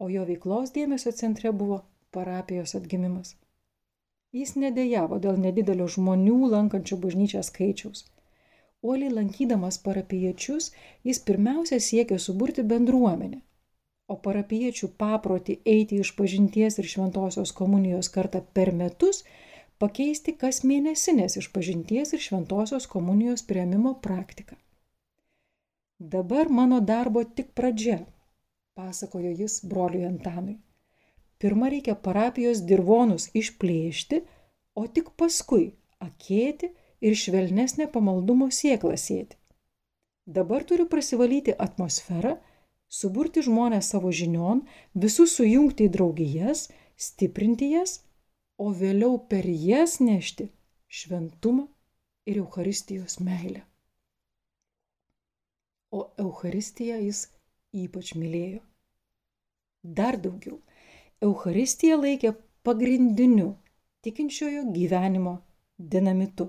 o 0.00 0.08
jo 0.08 0.24
veiklos 0.28 0.72
dėmesio 0.76 1.12
centre 1.12 1.52
buvo 1.52 1.82
parapijos 2.14 2.76
atgimimas. 2.78 3.34
Jis 4.34 4.54
nedėjavo 4.58 5.20
dėl 5.22 5.36
nedidelio 5.38 5.86
žmonių 5.96 6.50
lankančių 6.54 6.98
bažnyčią 7.02 7.42
skaičiaus. 7.46 8.06
Uoliai 8.84 9.12
lankydamas 9.12 9.78
parapiečius, 9.84 10.72
jis 11.04 11.20
pirmiausia 11.28 11.78
siekė 11.80 12.18
suburti 12.18 12.64
bendruomenę, 12.72 13.42
o 14.08 14.16
parapiečių 14.26 14.90
paprotį 15.00 15.58
eiti 15.74 16.00
iš 16.04 16.12
pažinties 16.18 16.78
ir 16.80 16.88
šventosios 16.90 17.52
komunijos 17.60 18.10
kartą 18.16 18.42
per 18.56 18.72
metus 18.80 19.22
pakeisti 19.82 20.34
kas 20.40 20.62
mėnesinės 20.64 21.38
iš 21.40 21.50
pažinties 21.54 22.12
ir 22.16 22.22
šventosios 22.26 22.86
komunijos 22.90 23.46
prieimimo 23.48 23.94
praktiką. 24.06 24.56
Dabar 25.98 26.50
mano 26.50 26.80
darbo 26.80 27.24
tik 27.24 27.52
pradžia, 27.56 27.98
pasakojo 28.74 29.30
jis 29.40 29.60
broliui 29.64 30.04
Antanui. 30.04 30.58
Pirma 31.38 31.68
reikia 31.72 31.94
parapijos 31.94 32.62
dirvonus 32.68 33.28
išplėšti, 33.40 34.20
o 34.74 34.86
tik 34.86 35.10
paskui 35.20 35.72
akėti 36.02 36.70
ir 37.04 37.16
švelnesnę 37.20 37.86
pamaldumo 37.94 38.50
sėklą 38.52 38.96
sėti. 39.00 39.38
Dabar 40.26 40.64
turiu 40.64 40.86
prasivalyti 40.88 41.54
atmosferą, 41.66 42.38
suburti 42.94 43.42
žmonės 43.44 43.90
savo 43.92 44.12
žinion, 44.14 44.62
visus 44.94 45.34
sujungti 45.38 45.88
į 45.88 45.94
draugijas, 45.96 46.68
stiprinti 46.96 47.72
jas, 47.74 48.00
o 48.58 48.70
vėliau 48.70 49.18
per 49.30 49.46
jas 49.48 49.98
nešti 50.00 50.48
šventumą 50.88 51.66
ir 52.30 52.38
Euharistijos 52.44 53.18
meilę. 53.20 53.64
O 55.90 56.06
Euharistiją 56.18 56.98
jis 57.02 57.26
ypač 57.74 58.14
mylėjo. 58.18 58.62
Dar 59.84 60.18
daugiau, 60.18 60.60
Euharistiją 61.22 61.98
laikė 62.00 62.32
pagrindiniu 62.66 63.52
tikinčiojo 64.06 64.64
gyvenimo 64.74 65.38
dinamitu. 65.78 66.48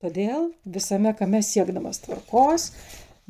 Todėl 0.00 0.50
visame 0.64 1.12
kame 1.16 1.42
siekdamas 1.44 2.00
tvarkos, 2.04 2.70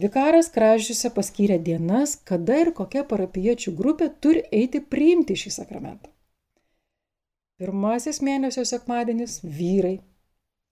vikaras 0.02 0.48
kražiuose 0.54 1.10
paskyrė 1.16 1.58
dienas, 1.66 2.14
kada 2.28 2.60
ir 2.62 2.72
kokia 2.76 3.02
parapiečių 3.10 3.74
grupė 3.80 4.08
turi 4.24 4.42
eiti 4.60 4.80
priimti 4.94 5.36
šį 5.42 5.52
sakramentą. 5.58 6.10
Pirmasis 7.60 8.22
mėnesio 8.24 8.64
sekmadienis- 8.64 9.40
vyrai, 9.58 9.98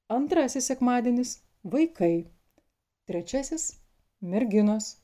antrasis 0.09 0.71
sekmadienis- 0.71 1.35
vaikai, 1.75 2.27
trečiasis- 3.11 3.67
merginos, 4.33 4.97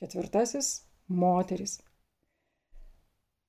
ketvirtasis- 0.00 0.68
moteris. 1.22 1.80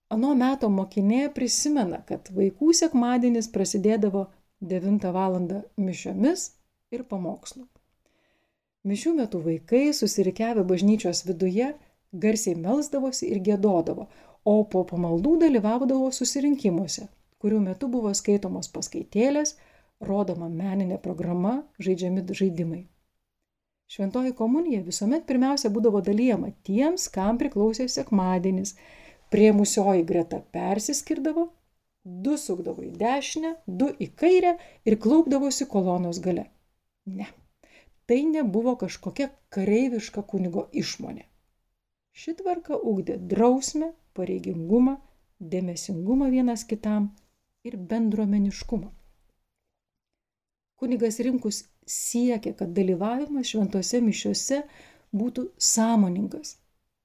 Ano 0.10 0.36
meto 0.36 0.70
mokinė 0.70 1.34
prisimena, 1.34 2.06
kad 2.06 2.30
vaikų 2.30 2.74
sekmadienis 2.82 3.50
prasidėdavo 3.52 4.28
9 4.62 5.12
val. 5.12 5.40
mišiomis 5.78 6.52
ir 6.92 7.04
pamokslu. 7.04 7.68
Mišių 8.86 9.16
metu 9.18 9.40
vaikai, 9.42 9.90
susirikiavę 9.98 10.62
bažnyčios 10.70 11.24
viduje, 11.26 11.72
garsiai 12.14 12.54
melsdavosi 12.60 13.32
ir 13.34 13.40
gėdodavo, 13.48 14.08
o 14.46 14.58
po 14.70 14.84
pamaldų 14.86 15.40
dalyvaudavo 15.42 16.12
susirinkimuose, 16.14 17.08
kurių 17.42 17.62
metu 17.64 17.90
buvo 17.90 18.12
skaitomos 18.14 18.70
paskaitėlės, 18.76 19.56
rodoma 20.10 20.50
meninė 20.54 21.00
programa, 21.02 21.64
žaidžiami 21.82 22.26
žaidimai. 22.30 22.84
Šventoji 23.90 24.34
komunija 24.38 24.84
visuomet 24.86 25.26
pirmiausia 25.30 25.72
būdavo 25.74 26.02
dalyjama 26.06 26.52
tiems, 26.66 27.08
kam 27.16 27.40
priklausė 27.42 27.88
sekmadienis. 27.90 28.76
Priemusioji 29.34 30.06
greta 30.06 30.40
persiskirdavo, 30.54 31.48
du 32.06 32.38
sukdavo 32.38 32.86
į 32.86 32.92
dešinę, 33.02 33.56
du 33.66 33.90
į 34.02 34.12
kairę 34.22 34.54
ir 34.86 34.98
klaupdavosi 35.02 35.66
kolonos 35.70 36.22
gale. 36.22 36.46
Ne, 37.06 37.28
tai 38.06 38.24
nebuvo 38.30 38.76
kažkokia 38.82 39.30
kareiviška 39.56 40.24
kunigo 40.32 40.68
išmonė. 40.84 41.26
Ši 42.16 42.36
tvarka 42.40 42.78
ugdė 42.78 43.18
drausmę, 43.32 43.92
pareigingumą, 44.16 44.96
dėmesingumą 45.40 46.30
vienas 46.32 46.64
kitam 46.70 47.10
ir 47.68 47.76
bendruomeniškumą. 47.78 48.92
Kunigas 50.80 51.20
Rimkus 51.20 51.64
siekė, 51.88 52.54
kad 52.60 52.72
dalyvavimas 52.78 53.52
šventose 53.52 54.02
mišiuose 54.04 54.62
būtų 55.16 55.50
sąmoningas, 55.58 56.58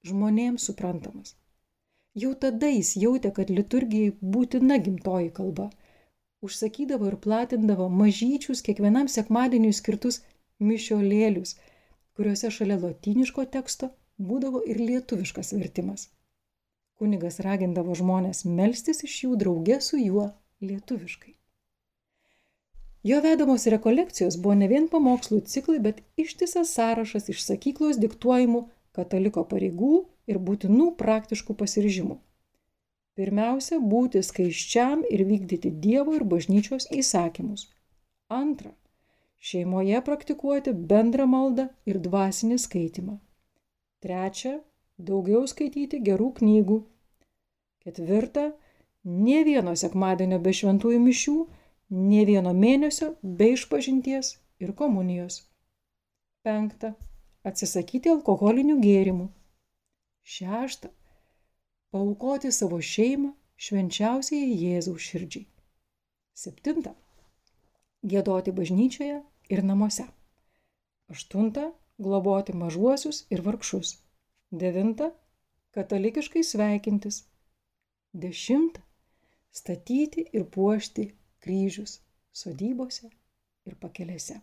žmonėms 0.06 0.66
suprantamas. 0.70 1.36
Jau 2.18 2.32
tada 2.34 2.70
jis 2.70 2.96
jautė, 2.98 3.30
kad 3.34 3.50
liturgijai 3.50 4.14
būtina 4.20 4.78
gimtoji 4.82 5.30
kalba– 5.34 5.70
užsakydavo 6.40 7.08
ir 7.10 7.16
platindavo 7.24 7.88
mažyčius 7.92 8.62
kiekvienam 8.66 9.08
sekmadieniui 9.14 9.76
skirtus 9.76 10.20
mišiolėlius, 10.60 11.56
kuriuose 12.16 12.50
šalia 12.52 12.78
lotyniško 12.84 13.46
teksto 13.56 13.90
būdavo 14.30 14.62
ir 14.68 14.80
lietuviškas 14.80 15.54
vertimas. 15.56 16.08
Kunigas 17.00 17.40
ragindavo 17.40 17.96
žmonės 17.96 18.44
melstis 18.44 19.04
iš 19.08 19.18
jų 19.24 19.36
drauge 19.40 19.80
su 19.80 20.00
juo 20.00 20.26
lietuviškai. 20.60 21.34
Jo 23.02 23.22
vedamos 23.24 23.64
rekolekcijos 23.72 24.36
buvo 24.36 24.58
ne 24.60 24.66
vien 24.68 24.88
pamokslų 24.92 25.40
ciklai, 25.48 25.78
bet 25.80 26.02
ištisas 26.20 26.74
sąrašas 26.76 27.30
iš 27.32 27.46
sakyklos 27.46 27.96
diktuojamų 28.02 28.66
kataliko 28.96 29.46
pareigų 29.48 29.94
ir 30.28 30.40
būtinų 30.48 30.90
praktiškų 31.00 31.56
pasiryžimų. 31.62 32.18
Pirmiausia, 33.16 33.80
būti 33.92 34.20
skaiščiam 34.24 35.06
ir 35.08 35.24
vykdyti 35.28 35.72
Dievo 35.86 36.12
ir 36.18 36.26
bažnyčios 36.28 36.90
įsakymus. 36.92 37.66
Antra, 38.28 38.74
šeimoje 39.40 40.00
praktikuoti 40.04 40.72
bendrą 40.92 41.26
maldą 41.26 41.66
ir 41.88 41.98
dvasinį 42.04 42.58
skaitimą. 42.60 43.16
Trečia, 44.04 44.58
daugiau 45.10 45.46
skaityti 45.48 46.00
gerų 46.04 46.30
knygų. 46.40 46.78
Ketvirta, 47.84 48.50
ne 49.04 49.40
vieno 49.48 49.74
sekmadienio 49.82 50.38
be 50.44 50.52
šventųjų 50.56 51.00
mišių, 51.06 51.36
ne 52.12 52.24
vieno 52.28 52.52
mėnesio 52.56 53.14
be 53.22 53.52
išpažinties 53.56 54.34
ir 54.60 54.74
komunijos. 54.76 55.42
Penkta, 56.44 56.94
atsisakyti 57.44 58.12
alkoholinių 58.12 58.78
gėrimų. 58.84 59.28
Šešta, 60.24 60.92
paukoti 61.92 62.52
savo 62.52 62.80
šeimą 62.80 63.32
švenčiausiai 63.60 64.52
Jėzaus 64.64 65.04
širdžiai. 65.04 65.46
Septinta. 66.36 66.94
Gėdoti 68.00 68.52
bažnyčioje 68.56 69.18
ir 69.50 69.62
namuose. 69.66 70.06
Aštunta. 71.12 71.70
Globoti 72.00 72.54
mažuosius 72.56 73.24
ir 73.30 73.42
vargšus. 73.44 73.98
Devinta. 74.50 75.10
Katalikiškai 75.76 76.44
sveikintis. 76.44 77.24
Dešimta. 78.12 78.80
Statyti 79.52 80.24
ir 80.32 80.46
puošti 80.54 81.10
kryžius 81.42 81.98
sodybose 82.32 83.10
ir 83.66 83.76
pakelėse. 83.82 84.38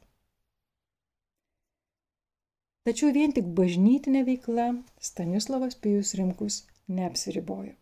Tačiau 2.87 3.11
vien 3.15 3.33
tik 3.35 3.47
bažnytinė 3.55 4.23
veikla 4.27 4.69
Stanislavas 5.09 5.75
Pijus 5.83 6.13
Rimkus 6.19 6.61
neapsiribojo. 6.87 7.73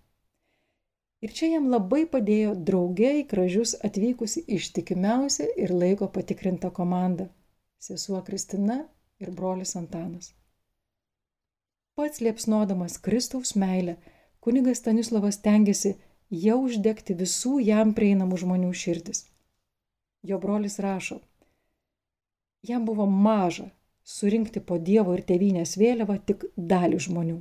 Ir 1.23 1.31
čia 1.33 1.47
jam 1.55 1.69
labai 1.71 2.03
padėjo 2.11 2.55
draugė 2.67 3.11
į 3.21 3.27
kražius 3.31 3.75
atvykusi 3.87 4.43
ištikimiausia 4.57 5.47
ir 5.55 5.71
laiko 5.71 6.07
patikrinta 6.17 6.69
komanda- 6.69 7.29
sesuo 7.87 8.21
Kristina 8.25 8.81
ir 9.19 9.31
brolis 9.31 9.75
Antanas. 9.75 10.33
Pats 11.95 12.19
liepsnodamas 12.19 12.97
Kristaus 12.97 13.55
meilę, 13.55 13.95
kunigas 14.39 14.77
Stanislavas 14.77 15.37
tengiasi 15.41 15.95
jau 16.29 16.57
uždegti 16.65 17.15
visų 17.15 17.59
jam 17.63 17.93
prieinamų 17.93 18.37
žmonių 18.43 18.73
širdis. 18.73 19.25
Jo 20.23 20.39
brolis 20.39 20.79
rašo, 20.79 21.21
jam 22.61 22.85
buvo 22.85 23.05
maža 23.05 23.69
surinkti 24.03 24.59
po 24.59 24.77
Dievo 24.77 25.13
ir 25.17 25.23
tėvynės 25.23 25.77
vėliavą 25.77 26.19
tik 26.25 26.45
dalį 26.57 26.99
žmonių. 27.07 27.37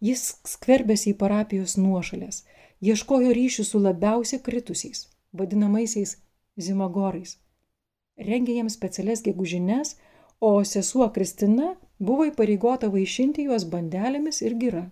Jis 0.00 0.22
skverbėsi 0.48 1.12
į 1.12 1.18
parapijos 1.20 1.76
nuošalės, 1.76 2.44
ieškojo 2.80 3.32
ryšių 3.36 3.64
su 3.68 3.80
labiausiai 3.84 4.42
kritusiais, 4.42 5.06
vadinamaisiais 5.32 6.16
zimagorais. 6.56 7.36
Rengė 8.20 8.56
jiems 8.58 8.76
specialias 8.76 9.22
gegužines, 9.24 9.96
o 10.40 10.64
sesuo 10.64 11.08
Kristina 11.12 11.74
buvo 11.98 12.26
įpareigota 12.28 12.88
vaišinti 12.92 13.46
juos 13.48 13.66
bandelėmis 13.74 14.40
ir 14.46 14.56
gira. 14.62 14.84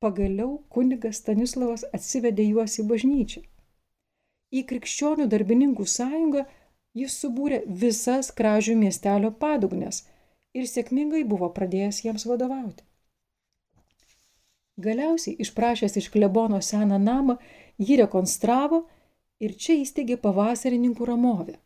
Pagaliau 0.00 0.62
kunigas 0.72 1.20
Stanislavas 1.20 1.84
atsivedė 1.96 2.46
juos 2.48 2.78
į 2.80 2.86
bažnyčią. 2.88 3.42
Į 4.50 4.64
krikščionių 4.70 5.28
darbininkų 5.32 5.84
sąjungą 5.86 6.46
jis 6.96 7.16
subūrė 7.22 7.60
visas 7.82 8.32
kražių 8.38 8.76
miestelio 8.80 9.30
padugnes 9.44 10.06
ir 10.56 10.66
sėkmingai 10.66 11.22
buvo 11.28 11.50
pradėjęs 11.58 12.00
jiems 12.06 12.26
vadovauti. 12.26 12.82
Galiausiai 14.84 15.36
išprašęs 15.44 15.96
iš 16.00 16.08
klebono 16.14 16.60
seną 16.64 16.98
namą, 17.02 17.36
jį 17.78 18.00
rekonstravo 18.02 18.84
ir 19.44 19.56
čia 19.62 19.76
įsteigė 19.82 20.16
pavasarininkų 20.24 21.08
ramovę. 21.10 21.56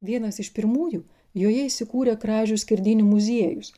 Vienas 0.00 0.40
iš 0.40 0.52
pirmųjų 0.56 1.02
joje 1.42 1.66
įsikūrė 1.68 2.16
kražių 2.22 2.56
skirdinių 2.62 3.06
muziejus, 3.08 3.72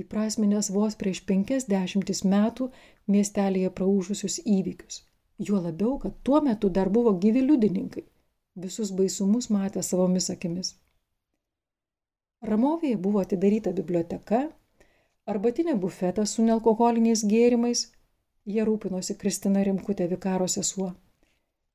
įprasminęs 0.00 0.70
vos 0.74 0.96
prieš 1.00 1.22
penkias 1.28 1.68
dešimtis 1.70 2.24
metų 2.28 2.70
miestelėje 3.14 3.70
praūžusius 3.78 4.40
įvykius. 4.44 5.02
Juo 5.38 5.60
labiau, 5.60 5.98
kad 5.98 6.14
tuo 6.22 6.40
metu 6.44 6.70
dar 6.70 6.90
buvo 6.96 7.14
gyvi 7.22 7.42
liudininkai, 7.42 8.04
visus 8.54 8.92
baisumus 8.98 9.50
matę 9.50 9.82
savomis 9.82 10.30
akimis. 10.30 10.74
Ramovėje 12.44 13.00
buvo 13.00 13.22
atidaryta 13.24 13.72
biblioteka, 13.72 14.44
arbatinė 15.32 15.74
bufeta 15.80 16.24
su 16.28 16.44
nealkoholiniais 16.44 17.24
gėrimais, 17.28 17.86
jie 18.44 18.64
rūpinosi 18.68 19.16
Kristina 19.20 19.62
Rimkutė 19.64 20.08
vikaro 20.10 20.48
sesuo, 20.54 20.90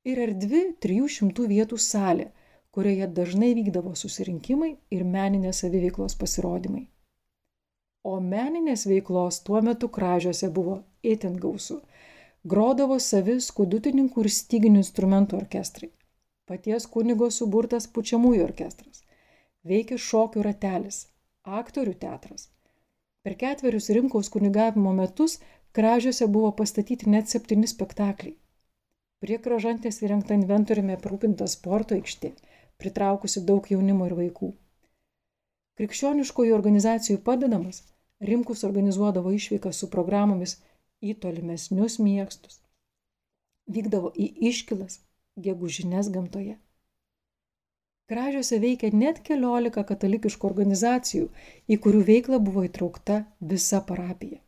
ir 0.05 0.21
erdvi 0.25 0.61
300 0.85 1.47
vietų 1.53 1.79
salė, 1.85 2.29
kurioje 2.75 3.07
dažnai 3.19 3.51
vykdavo 3.57 3.95
susirinkimai 4.01 4.71
ir 4.95 5.05
meninės 5.15 5.63
saviveiklos 5.63 6.15
pasirodymai. 6.21 6.85
O 8.05 8.19
meninės 8.23 8.85
veiklos 8.87 9.41
tuo 9.47 9.61
metu 9.65 9.89
kražiuose 9.95 10.49
buvo 10.53 10.77
itin 11.03 11.35
gausu. 11.41 11.81
Grodavo 12.51 12.99
savi 13.03 13.35
skudutininkų 13.43 14.23
ir 14.23 14.29
styginių 14.35 14.79
instrumentų 14.83 15.39
orkestrai. 15.41 15.89
Paties 16.47 16.87
kunigo 16.93 17.27
suburtas 17.33 17.89
pučiamųjų 17.97 18.45
orkestras. 18.45 19.03
Veikė 19.67 19.99
šokių 19.99 20.45
ratelis, 20.47 21.01
aktorių 21.59 21.97
teatras– 22.05 22.47
Per 23.29 23.35
ketverius 23.37 23.91
Rimkaus 23.93 24.29
kunigavimo 24.33 24.89
metus 24.97 25.35
kražiuose 25.77 26.27
buvo 26.35 26.47
pastatyti 26.59 27.09
net 27.13 27.27
septyni 27.29 27.67
spektakliai. 27.69 28.31
Prie 29.21 29.35
kražantės 29.43 29.99
įrengta 30.01 30.33
inventoriumi 30.33 30.95
aprūpinta 30.95 31.45
sporto 31.53 31.93
aikštė, 31.93 32.31
pritraukusi 32.81 33.43
daug 33.51 33.69
jaunimo 33.69 34.07
ir 34.09 34.15
vaikų. 34.17 34.49
Krikščioniškojų 35.77 36.55
organizacijų 36.57 37.19
padedamas, 37.29 37.83
Rimkus 38.31 38.65
organizuodavo 38.69 39.35
išvykas 39.37 39.83
su 39.83 39.91
programomis 39.93 40.55
į 41.05 41.13
tolimesnius 41.21 41.99
miestus. 42.01 42.57
Vykdavo 43.77 44.09
į 44.17 44.31
iškilas, 44.49 45.03
gegužinės 45.37 46.09
gamtoje. 46.17 46.57
Kražiuose 48.09 48.57
veikia 48.57 48.89
net 48.89 49.19
keliolika 49.21 49.83
katalikiškų 49.85 50.47
organizacijų, 50.49 51.27
į 51.69 51.75
kurių 51.83 51.99
veiklą 52.07 52.39
buvo 52.41 52.63
įtraukta 52.65 53.19
visa 53.51 53.83
parapija. 53.85 54.39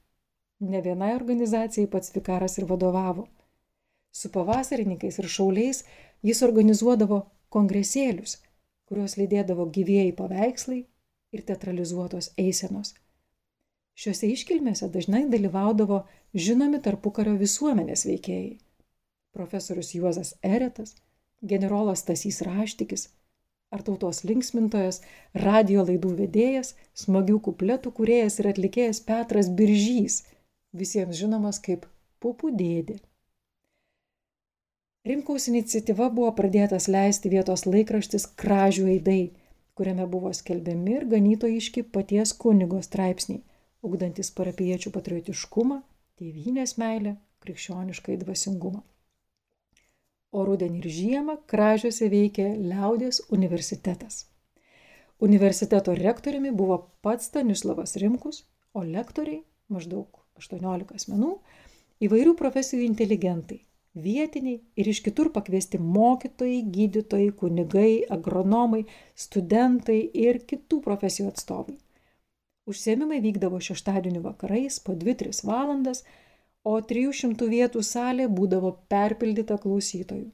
Ne 0.62 0.82
vienai 0.82 1.12
organizacijai 1.14 1.90
pats 1.90 2.10
vikaras 2.16 2.58
ir 2.58 2.66
vadovavo. 2.72 3.28
Su 4.12 4.32
pavasarininkais 4.34 5.22
ir 5.22 5.30
šauliais 5.36 5.84
jis 6.26 6.42
organizuodavo 6.48 7.22
kongresėlius, 7.54 8.40
kuriuos 8.90 9.18
lydėdavo 9.22 9.70
gyvėjai 9.78 10.10
paveikslai 10.18 10.82
ir 11.32 11.46
teatralizuotos 11.46 12.34
eisenos. 12.42 12.96
Šiuose 13.94 14.34
iškilmėse 14.34 14.90
dažnai 14.90 15.28
dalyvaudavo 15.30 16.04
žinomi 16.34 16.82
tarpukario 16.82 17.38
visuomenės 17.38 18.10
veikėjai. 18.10 18.58
Profesorius 19.38 19.94
Juozas 19.94 20.34
Eretas, 20.42 20.96
generolas 21.42 22.02
Tasys 22.10 22.42
Raštikis, 22.48 23.12
ar 23.72 23.84
tautos 23.88 24.22
linksmintojas, 24.28 25.00
radio 25.48 25.86
laidų 25.88 26.12
vedėjas, 26.20 26.74
smagių 27.04 27.40
kupletų 27.48 27.94
kuriejas 28.00 28.40
ir 28.42 28.52
atlikėjas 28.52 29.00
Petras 29.08 29.50
Biržys, 29.50 30.22
visiems 30.76 31.18
žinomas 31.20 31.62
kaip 31.64 31.88
Pupų 32.22 32.52
dėdė. 32.54 33.00
Rimkaus 35.08 35.48
iniciatyva 35.50 36.12
buvo 36.14 36.30
pradėtas 36.38 36.86
leisti 36.92 37.32
vietos 37.34 37.66
laikraštis 37.66 38.28
Kražių 38.38 38.86
aidai, 38.92 39.32
kuriame 39.74 40.06
buvo 40.06 40.30
skelbiami 40.38 41.00
ir 41.00 41.08
ganytojiški 41.16 41.88
paties 41.96 42.36
kunigo 42.44 42.84
straipsniai, 42.86 43.42
ugdantis 43.82 44.30
parapiečių 44.38 44.94
patriotiškumą, 44.94 45.82
tėvynės 46.22 46.78
meilę, 46.78 47.18
krikščioniškai 47.42 48.22
dvasingumą 48.22 48.86
o 50.32 50.46
rudenį 50.48 50.82
ir 50.82 50.92
žiemą 50.98 51.38
kražiuose 51.52 52.08
veikė 52.12 52.48
Liaudės 52.60 53.22
universitetas. 53.30 54.26
Universiteto 55.22 55.94
rektoriumi 55.98 56.52
buvo 56.52 56.78
pats 57.06 57.28
Stanislavas 57.30 57.98
Rimkus, 58.02 58.46
o 58.74 58.84
lektoriai, 58.84 59.44
maždaug 59.70 60.08
18 60.40 60.96
asmenų, 60.98 61.36
įvairių 62.02 62.34
profesijų 62.40 62.88
inteligentai, 62.88 63.60
vietiniai 63.94 64.62
ir 64.80 64.90
iš 64.90 65.04
kitur 65.06 65.30
pakviesti 65.36 65.78
mokytojai, 65.78 66.64
gydytojai, 66.74 67.30
kunigai, 67.38 67.92
agronomai, 68.10 68.86
studentai 69.16 70.00
ir 70.26 70.42
kitų 70.48 70.82
profesijų 70.88 71.30
atstovai. 71.30 71.78
Užsiemimai 72.72 73.20
vykdavo 73.22 73.60
šeštadienį 73.62 74.24
vakarais 74.24 74.80
po 74.80 74.96
2-3 74.96 75.44
valandas, 75.46 76.06
o 76.64 76.76
300 76.92 77.48
vietų 77.54 77.82
salė 77.86 78.28
būdavo 78.30 78.72
perpildyta 78.92 79.58
klausytojų. 79.62 80.30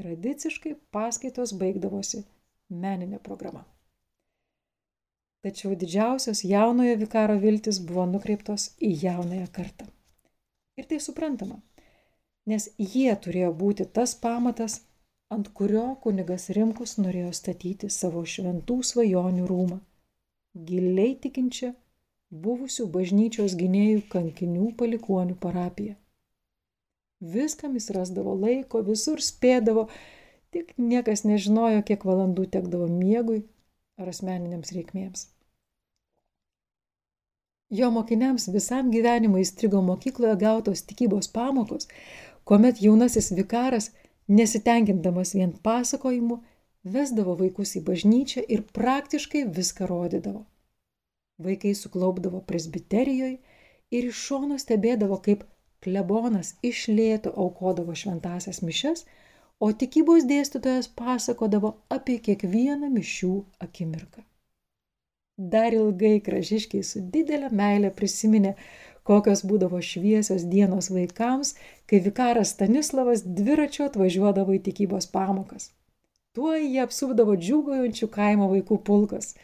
Tradiciškai 0.00 0.76
paskaitos 0.96 1.52
baigdavosi 1.60 2.22
meninė 2.70 3.18
programa. 3.20 3.66
Tačiau 5.44 5.74
didžiausios 5.82 6.42
jaunojo 6.44 6.96
vikaro 7.00 7.36
viltis 7.40 7.80
buvo 7.88 8.06
nukreiptos 8.08 8.70
į 8.80 8.92
jaunąją 9.04 9.48
kartą. 9.56 9.86
Ir 10.80 10.88
tai 10.88 11.00
suprantama, 11.04 11.60
nes 12.48 12.68
jie 12.78 13.12
turėjo 13.24 13.52
būti 13.62 13.86
tas 13.98 14.14
pamatas, 14.24 14.80
ant 15.32 15.48
kurio 15.56 15.84
kunigas 16.04 16.48
Rimkus 16.56 16.96
norėjo 17.00 17.32
statyti 17.36 17.88
savo 17.92 18.24
šventų 18.34 18.80
svajonių 18.90 19.48
rūmą- 19.48 19.80
giliai 20.70 21.14
tikinčią 21.24 21.72
buvusių 22.30 22.86
bažnyčios 22.94 23.56
gynėjų 23.58 24.04
kankinių 24.12 24.70
palikonių 24.78 25.34
parapiją. 25.42 25.96
Viskam 27.20 27.74
jis 27.76 27.90
rasdavo 27.92 28.36
laiko, 28.38 28.80
visur 28.86 29.20
spėdavo, 29.20 29.88
tik 30.54 30.72
niekas 30.78 31.24
nežinojo, 31.26 31.82
kiek 31.82 32.06
valandų 32.06 32.46
tekdavo 32.54 32.86
miegui 32.88 33.42
ar 34.00 34.08
asmeniniams 34.08 34.72
reikmėms. 34.72 35.26
Jo 37.70 37.90
mokiniams 37.94 38.48
visam 38.50 38.88
gyvenimui 38.90 39.44
įstrigo 39.44 39.82
mokykloje 39.84 40.38
gautos 40.40 40.82
tikybos 40.86 41.28
pamokos, 41.34 41.90
kuomet 42.44 42.80
jaunasis 42.82 43.30
vikaras, 43.36 43.90
nesitenkindamas 44.26 45.34
vien 45.36 45.52
pasakojimu, 45.66 46.40
vesdavo 46.82 47.36
vaikus 47.42 47.76
į 47.78 47.84
bažnyčią 47.90 48.46
ir 48.48 48.64
praktiškai 48.74 49.44
viską 49.58 49.86
rodydavo. 49.90 50.46
Vaikai 51.40 51.74
suklaupdavo 51.74 52.40
presbiterijoje 52.48 53.38
ir 53.96 54.08
iš 54.10 54.18
šono 54.26 54.58
stebėdavo, 54.60 55.16
kaip 55.24 55.44
klebonas 55.84 56.54
iš 56.70 56.86
lėto 56.92 57.32
aukodavo 57.44 57.94
šventasias 57.96 58.60
mišes, 58.66 59.06
o 59.60 59.70
tikybos 59.82 60.26
dėstytojas 60.28 60.90
pasakodavo 61.00 61.70
apie 61.96 62.18
kiekvieną 62.26 62.90
mišių 62.96 63.32
akimirką. 63.66 64.24
Dar 65.54 65.72
ilgai 65.72 66.18
kražiškiai 66.24 66.84
su 66.84 67.00
didelė 67.14 67.48
meilė 67.60 67.90
prisiminė, 68.00 68.54
kokios 69.08 69.42
būdavo 69.48 69.80
šviesios 69.90 70.44
dienos 70.54 70.90
vaikams, 70.92 71.54
kai 71.88 72.02
vikaras 72.04 72.52
Stanislavas 72.56 73.24
dviračiu 73.38 73.86
atvažiuodavo 73.86 74.58
į 74.58 74.60
tikybos 74.68 75.08
pamokas. 75.14 75.70
Tuo 76.36 76.52
jie 76.54 76.82
apsupdavo 76.84 77.38
džiugojančių 77.40 78.10
kaimo 78.18 78.50
vaikų 78.52 78.78
pulkas– 78.90 79.32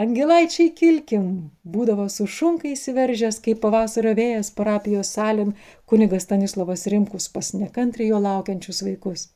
Angelaičiai 0.00 0.70
kilkim, 0.72 1.24
būdavo 1.68 2.06
su 2.08 2.24
šunkai 2.24 2.70
įsiveržęs, 2.72 3.42
kaip 3.44 3.58
pavasario 3.60 4.14
vėjas 4.16 4.48
parapijos 4.56 5.10
salėm 5.18 5.50
kunigas 5.84 6.24
Stanislavas 6.24 6.86
Rimkus 6.88 7.28
pas 7.34 7.50
nekantriai 7.52 8.08
jo 8.08 8.20
laukiančius 8.24 8.80
vaikus. 8.86 9.26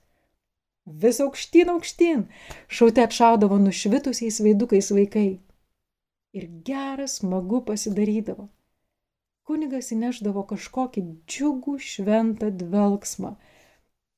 Vis 0.87 1.21
aukštyn 1.21 1.73
aukštyn, 1.75 2.23
šaute 2.73 3.05
atšaudavo 3.05 3.59
nušvitusiais 3.61 4.39
veidukais 4.41 4.89
vaikai. 4.97 5.29
Ir 6.33 6.49
geras 6.65 7.19
smagu 7.21 7.61
pasidarydavo. 7.67 8.49
kunigas 9.47 9.93
įneždavo 9.95 10.43
kažkokį 10.51 11.03
džiugų 11.31 11.77
šventą 11.79 12.49
dvelgsmą, 12.63 13.37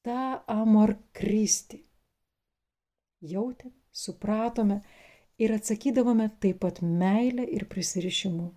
tą 0.07 0.23
amor 0.49 0.95
kristi. 1.13 1.83
Jautėme, 3.21 3.75
supratome 3.93 4.81
ir 5.39 5.53
atsakydavome 5.55 6.31
taip 6.43 6.61
pat 6.65 6.83
meilę 6.83 7.45
ir 7.57 7.65
prisirišimu. 7.69 8.49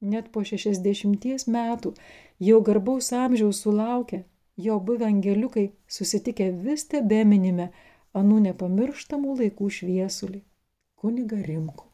Net 0.00 0.30
po 0.32 0.42
šešiasdešimties 0.48 1.46
metų, 1.52 1.92
jau 2.40 2.60
garbaus 2.64 3.12
amžiaus 3.12 3.60
sulaukę, 3.64 4.22
jo 4.56 4.78
buvę 4.80 5.06
angeliukai 5.06 5.66
susitikę 5.86 6.50
vis 6.64 6.86
tebeminime 6.88 7.70
anų 8.16 8.40
nepamirštamų 8.48 9.36
laikų 9.42 9.70
šviesulį- 9.78 10.42
kuniga 11.00 11.42
Rimku. 11.48 11.84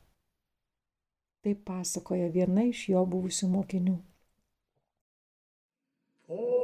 Taip 1.42 1.64
pasakoja 1.64 2.28
viena 2.30 2.64
iš 2.66 2.88
jo 2.88 3.06
buvusių 3.06 3.48
mokinių. 3.48 3.98
Pone 6.26 6.55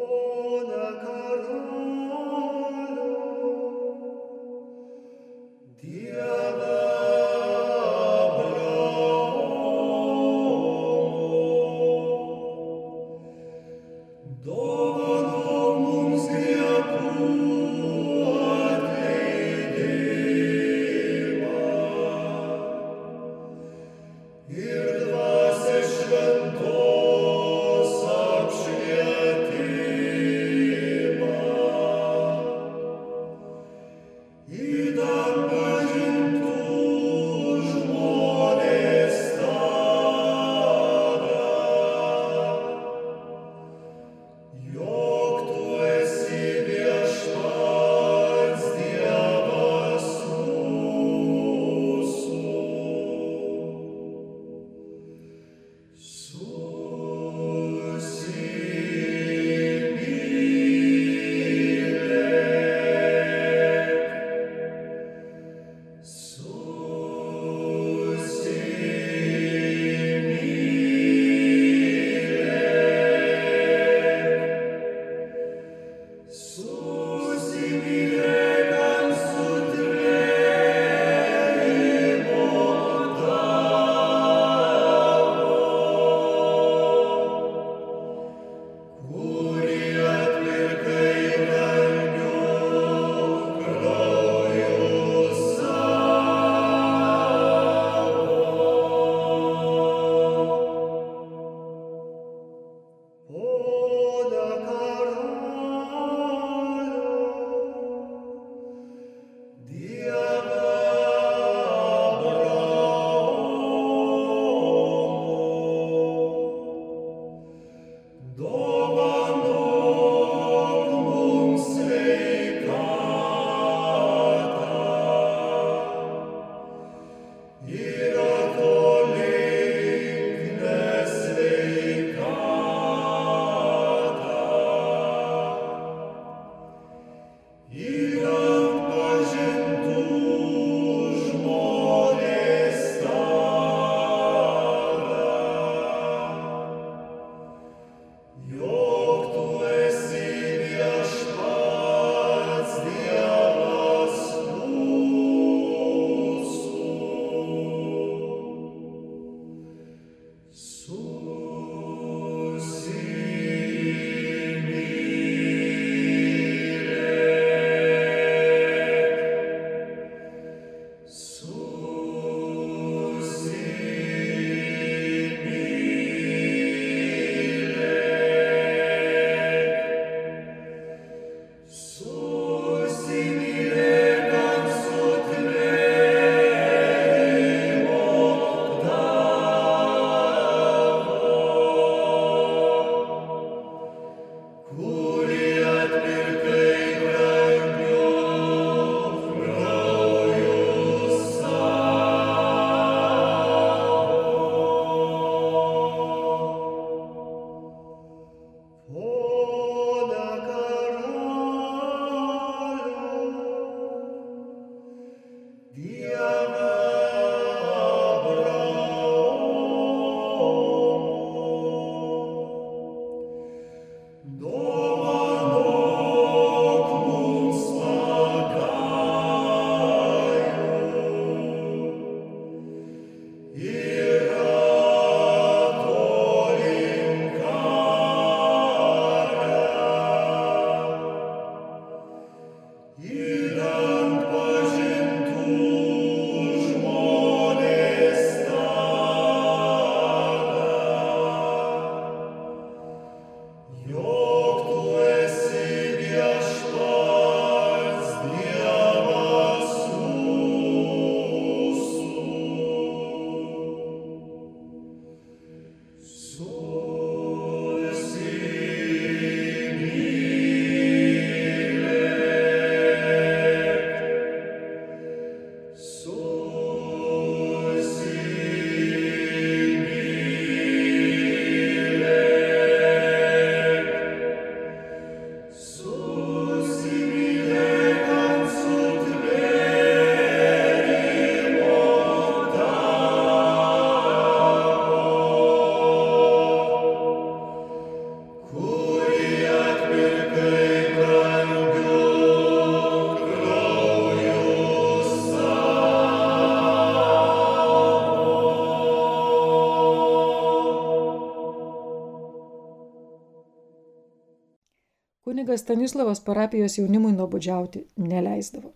Kunigas 315.32 315.60
Stanislavas 315.60 316.20
parapijos 316.20 316.74
jaunimui 316.78 317.12
nuobodžiauti 317.12 317.80
neleisdavo. 318.08 318.72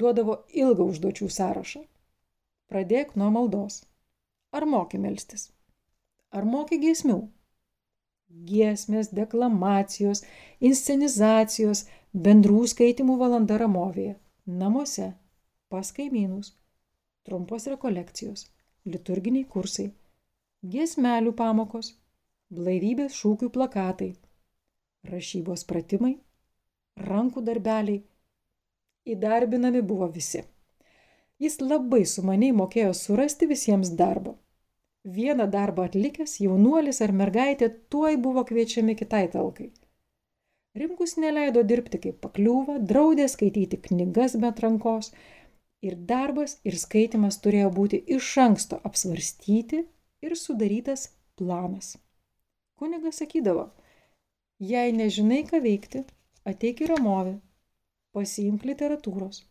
Duodavo 0.00 0.34
ilgą 0.62 0.86
užduočių 0.92 1.28
sąrašą. 1.36 1.82
Pradėk 2.72 3.12
nuo 3.20 3.28
maldos. 3.36 3.76
Ar 4.50 4.66
moki 4.72 4.98
melstis? 5.04 5.46
Ar 6.34 6.48
moki 6.54 6.80
giesmių? 6.82 7.20
Giesmės, 8.50 9.12
deklamacijos, 9.20 10.24
inscenizacijos, 10.72 11.86
bendrų 12.26 12.66
skaitimų 12.74 13.20
valanda 13.22 13.62
ramovėje, 13.62 14.18
namuose, 14.66 15.12
pas 15.70 15.94
kaimynus, 15.94 16.56
trumpos 17.22 17.70
rekolekcijos, 17.70 18.48
liturginiai 18.96 19.46
kursai, 19.56 19.92
giesmelių 20.74 21.38
pamokos, 21.44 21.94
blaivybės 22.50 23.22
šūkių 23.22 23.54
plakatai, 23.54 24.16
rašybos 25.06 25.64
pratimai, 25.68 26.16
rankų 27.08 27.42
darbeliai. 27.46 28.02
Įdarbinami 29.08 29.82
buvo 29.82 30.08
visi. 30.12 30.42
Jis 31.38 31.60
labai 31.62 32.02
sumaniai 32.04 32.52
mokėjo 32.52 32.92
surasti 32.98 33.46
visiems 33.46 33.92
darbą. 33.96 34.34
Vieną 35.04 35.46
darbą 35.50 35.86
atlikęs 35.88 36.40
jaunuolis 36.42 36.98
ar 37.04 37.14
mergaitė 37.20 37.68
tuoj 37.92 38.18
buvo 38.24 38.42
kviečiami 38.44 38.96
kitai 38.98 39.28
talkai. 39.32 39.70
Rimkus 40.78 41.16
neleido 41.16 41.62
dirbti 41.62 42.00
kaip 42.02 42.18
pakliūva, 42.24 42.76
draudė 42.90 43.28
skaityti 43.30 43.78
knygas 43.86 44.36
be 44.42 44.50
rankos 44.62 45.12
ir 45.80 45.94
darbas 46.10 46.58
ir 46.64 46.76
skaitimas 46.76 47.38
turėjo 47.44 47.70
būti 47.78 48.02
iš 48.18 48.34
anksto 48.44 48.80
apsvarstyti 48.90 49.84
ir 50.26 50.36
sudarytas 50.36 51.08
planas. 51.38 51.96
Kunigas 52.78 53.22
sakydavo, 53.22 53.70
jei 54.58 54.92
nežinai, 54.92 55.44
ką 55.46 55.60
veikti, 55.62 56.04
ateik 56.48 56.82
į 56.82 56.90
ramovę, 56.92 57.38
pasiimk 58.16 58.64
literatūros, 58.66 59.42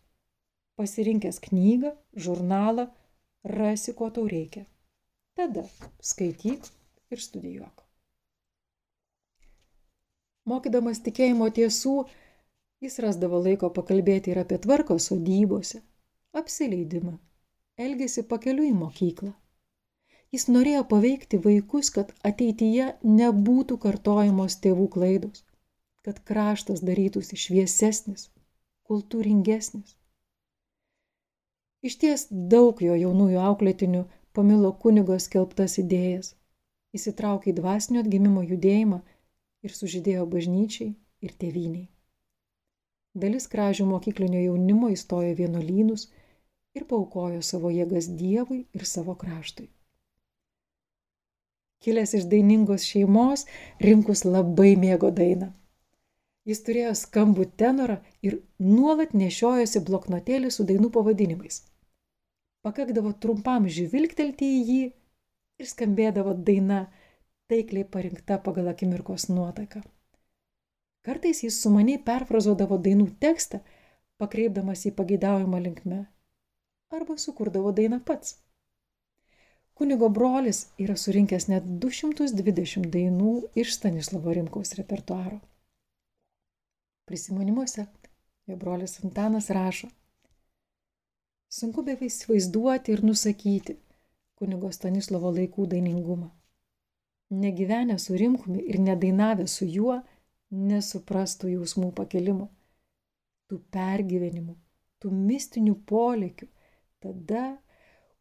pasirinkęs 0.79 1.39
knygą, 1.47 1.93
žurnalą, 2.15 2.87
rasi, 3.57 3.93
ko 3.97 4.09
tau 4.13 4.27
reikia. 4.27 4.65
Tada 5.37 5.63
skaityk 6.01 6.65
ir 7.13 7.21
studijuok. 7.21 7.83
Mokydamas 10.47 11.01
tikėjimo 11.03 11.49
tiesų, 11.51 11.97
jis 12.83 12.99
rasdavo 13.03 13.39
laiko 13.43 13.69
pakalbėti 13.75 14.31
ir 14.31 14.39
apie 14.43 14.59
tvarką 14.63 14.95
sodybose, 15.01 15.81
apsileidimą, 16.37 17.17
elgesi 17.83 18.23
pakeliu 18.23 18.63
į 18.67 18.73
mokyklą. 18.77 19.33
Jis 20.35 20.47
norėjo 20.51 20.83
paveikti 20.91 21.39
vaikus, 21.43 21.89
kad 21.95 22.09
ateityje 22.29 22.87
nebūtų 23.03 23.77
kartojamos 23.83 24.57
tėvų 24.63 24.87
klaidos, 24.95 25.45
kad 26.03 26.19
kraštas 26.27 26.83
darytųsi 26.83 27.39
šviesesnis, 27.39 28.27
kultūringesnis. 28.87 29.95
Iš 31.87 31.95
ties 32.01 32.25
daug 32.31 32.81
jo 32.83 32.95
jaunųjų 32.99 33.39
auklėtinių 33.49 34.03
pamilo 34.35 34.73
kunigo 34.83 35.15
skelbtas 35.23 35.77
idėjas, 35.81 36.33
įsitraukė 36.97 37.53
į 37.53 37.57
dvasinio 37.61 38.03
atgimimo 38.03 38.43
judėjimą 38.43 38.99
ir 39.63 39.75
sužydėjo 39.79 40.25
bažnyčiai 40.33 40.89
ir 41.23 41.37
tėviniai. 41.43 41.87
Dalis 43.17 43.47
kražių 43.49 43.87
mokyklinio 43.89 44.43
jaunimo 44.43 44.91
įstojo 44.93 45.31
vienuolynus 45.39 46.09
ir 46.77 46.85
paukojo 46.91 47.41
savo 47.41 47.71
jėgas 47.73 48.11
Dievui 48.19 48.65
ir 48.77 48.85
savo 48.85 49.15
kraštui. 49.17 49.71
Kilęs 51.83 52.13
iš 52.17 52.25
dainingos 52.31 52.85
šeimos, 52.89 53.45
Rimkus 53.83 54.23
labai 54.25 54.73
mėgo 54.79 55.11
dainą. 55.13 55.51
Jis 56.47 56.61
turėjo 56.63 56.93
skambų 56.95 57.45
tenorą 57.59 57.97
ir 58.23 58.39
nuolat 58.63 59.13
nešiojosi 59.13 59.81
bloknotėlį 59.89 60.51
su 60.55 60.63
dainų 60.69 60.89
pavadinimais. 60.95 61.59
Pakakdavo 62.63 63.11
trumpam 63.23 63.67
žvilgtelti 63.71 64.47
į 64.55 64.63
jį 64.69 64.79
ir 65.59 65.69
skambėdavo 65.69 66.33
daina, 66.49 66.85
taikliai 67.51 67.87
parinkta 67.91 68.39
pagal 68.43 68.71
akimirkos 68.71 69.27
nuotaiką. 69.31 69.83
Kartais 71.07 71.43
jis 71.43 71.59
sumaniai 71.63 71.99
perfrazuodavo 72.03 72.79
dainų 72.83 73.11
tekstą, 73.23 73.61
pakreipdamas 74.19 74.83
į 74.89 74.95
pageidaujamą 74.97 75.61
linkmę, 75.67 76.01
arba 76.91 77.15
sukurdavo 77.21 77.71
dainą 77.75 78.01
pats. 78.03 78.35
Kunigo 79.77 80.09
brolis 80.09 80.63
yra 80.81 80.95
surinkęs 80.97 81.45
net 81.51 81.65
220 81.83 82.87
dainų 82.93 83.33
iš 83.61 83.75
Stanislavo 83.75 84.33
Rimkaus 84.33 84.73
repertuaro. 84.79 85.37
Prisimonimuose 87.05 87.85
jo 88.47 88.57
brolis 88.57 88.97
Antanas 89.03 89.51
rašo. 89.53 89.89
Sunku 91.47 91.83
beveik 91.85 92.09
įsivaizduoti 92.09 92.95
ir 92.95 93.03
nusakyti 93.05 93.77
kunigo 94.39 94.71
Stanislavo 94.73 95.29
laikų 95.35 95.67
dainingumą. 95.75 96.31
Negyvenę 97.29 97.99
su 97.99 98.17
Rimkumi 98.17 98.65
ir 98.71 98.79
nedainavę 98.81 99.45
su 99.51 99.69
juo, 99.69 99.99
nesuprastų 100.49 101.51
jausmų 101.53 101.91
pakelimo, 101.95 102.49
tų 103.45 103.59
pergyvenimų, 103.77 104.55
tų 105.03 105.11
mistinių 105.13 105.75
polėkių, 105.89 106.47
tada, 107.03 107.45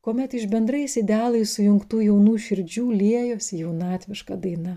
kuomet 0.07 0.37
iš 0.39 0.45
bendrais 0.47 0.93
idealais 1.01 1.53
sujungtų 1.57 1.99
jaunų 2.05 2.33
širdžių 2.39 2.83
liejosi 2.95 3.57
jaunatviška 3.65 4.37
daina. 4.39 4.77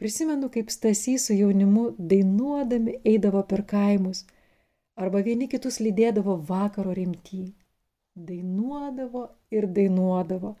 Prisimenu, 0.00 0.48
kaip 0.54 0.72
Stasys 0.72 1.26
su 1.28 1.36
jaunimu 1.36 1.82
dainuodami 2.12 2.94
eidavo 3.10 3.42
per 3.50 3.60
kaimus, 3.68 4.22
arba 4.96 5.20
vieni 5.26 5.50
kitus 5.52 5.82
lydėdavo 5.84 6.38
vakaro 6.48 6.94
rimtį. 6.96 7.42
Dainuodavo 8.30 9.26
ir 9.52 9.68
dainuodavo. 9.80 10.54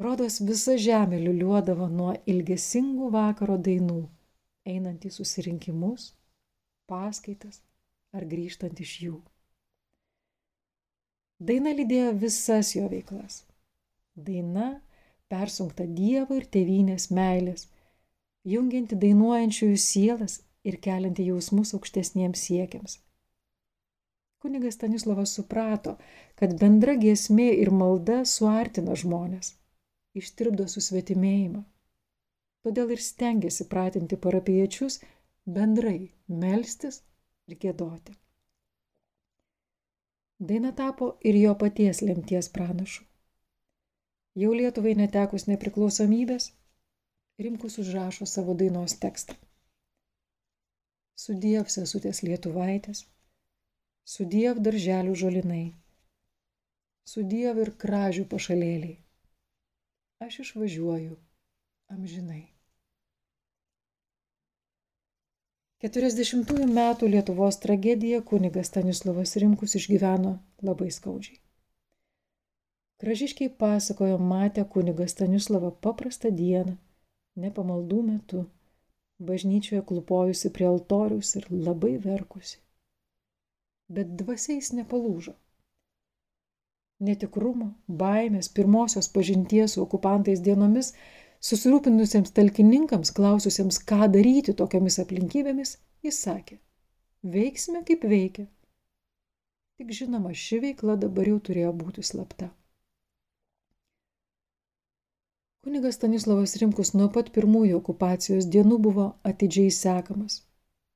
Rodos 0.00 0.40
visa 0.40 0.78
žemė 0.86 1.20
liuliuodavo 1.26 1.90
nuo 1.92 2.16
ilgesingų 2.24 3.12
vakaro 3.12 3.60
dainų, 3.68 4.00
einant 4.64 5.04
į 5.04 5.12
susirinkimus, 5.20 6.08
paskaitas 6.88 7.60
ar 8.16 8.24
grįžtant 8.24 8.80
iš 8.80 8.96
jų. 9.04 9.20
Daina 11.40 11.72
lydėjo 11.74 12.12
visas 12.18 12.74
jo 12.76 12.86
veiklas. 12.88 13.42
Daina 14.14 14.68
persunkta 15.28 15.86
Dievo 15.86 16.36
ir 16.38 16.46
tėvynės 16.46 17.08
meilės, 17.10 17.66
jungianti 18.46 18.98
dainuojančiųjų 19.02 19.80
sielas 19.80 20.38
ir 20.64 20.78
kelianti 20.86 21.26
jausmus 21.26 21.74
aukštesniems 21.74 22.46
siekiams. 22.46 23.00
Kunigas 24.44 24.76
Stanislavas 24.78 25.34
suprato, 25.34 25.96
kad 26.36 26.54
bendra 26.60 26.94
giesmė 27.00 27.48
ir 27.64 27.72
malda 27.72 28.22
suartina 28.28 28.94
žmonės, 28.94 29.54
ištirpdo 30.14 30.68
susvetimėjimą. 30.70 31.64
Todėl 32.64 32.92
ir 32.94 33.00
stengiasi 33.04 33.66
pratinti 33.68 34.20
parapiečius 34.20 35.00
bendrai 35.44 36.12
melstis 36.28 37.02
ir 37.48 37.58
gėdoti. 37.60 38.14
Daina 40.44 40.72
tapo 40.76 41.06
ir 41.28 41.36
jo 41.40 41.54
paties 41.60 42.02
lemties 42.04 42.50
pranašu. 42.56 43.04
Jau 44.42 44.50
Lietuvai 44.52 44.92
netekus 44.98 45.46
nepriklausomybės, 45.48 46.50
Rimkus 47.44 47.78
užrašo 47.82 48.26
savo 48.30 48.54
dainos 48.54 48.94
tekstą. 49.02 49.34
Sudiev 51.24 51.70
sesutės 51.72 52.20
lietuvaitės, 52.26 53.00
sudiev 54.14 54.60
darželių 54.68 55.16
žolinai, 55.22 55.64
sudiev 57.14 57.58
ir 57.64 57.72
kražių 57.84 58.26
pašalėliai. 58.34 58.98
Aš 60.28 60.42
išvažiuoju 60.46 61.16
amžinai. 61.96 62.53
40 65.84 66.64
metų 66.72 67.10
Lietuvos 67.12 67.58
tragediją 67.60 68.22
kunigas 68.24 68.70
Stanislavas 68.70 69.34
Rimkus 69.36 69.74
išgyveno 69.76 70.30
labai 70.64 70.86
skaudžiai. 70.88 71.36
Kražiškiai 73.02 73.50
pasakojo 73.62 74.16
matę 74.16 74.64
kunigą 74.64 75.04
Stanislavą 75.12 75.74
paprastą 75.86 76.30
dieną, 76.38 76.78
nepamaldų 77.36 77.98
metu, 78.06 78.40
bažnyčioje 79.30 79.82
klupojusi 79.90 80.52
prie 80.56 80.70
altorius 80.70 81.34
ir 81.36 81.50
labai 81.52 81.98
verkusi. 82.06 82.56
Bet 83.92 84.16
dvasiais 84.22 84.72
nepalūžo. 84.78 85.36
Netikrumo, 87.04 87.74
baimės, 87.88 88.48
pirmosios 88.48 89.12
pažinties 89.12 89.76
su 89.76 89.84
okupantais 89.84 90.40
dienomis 90.40 90.94
Susirūpinusiems 91.44 92.32
talkininkams, 92.32 93.10
klaususiems, 93.12 93.76
ką 93.88 94.06
daryti 94.12 94.54
tokiamis 94.56 94.96
aplinkybėmis, 95.02 95.74
jis 96.06 96.20
sakė, 96.24 96.56
veiksime 97.34 97.82
kaip 97.84 98.06
veikia. 98.08 98.46
Tik 99.76 99.90
žinoma, 99.98 100.32
ši 100.32 100.62
veikla 100.62 100.94
dabar 101.02 101.28
jau 101.28 101.40
turėjo 101.48 101.74
būti 101.76 102.04
slapta. 102.06 102.48
Kunigas 105.64 105.98
Stanislavas 105.98 106.56
Rimkus 106.60 106.94
nuo 106.96 107.10
pat 107.12 107.28
pirmųjų 107.36 107.76
okupacijos 107.82 108.48
dienų 108.56 108.80
buvo 108.88 109.06
atidžiai 109.28 109.74
sekamas, 109.82 110.38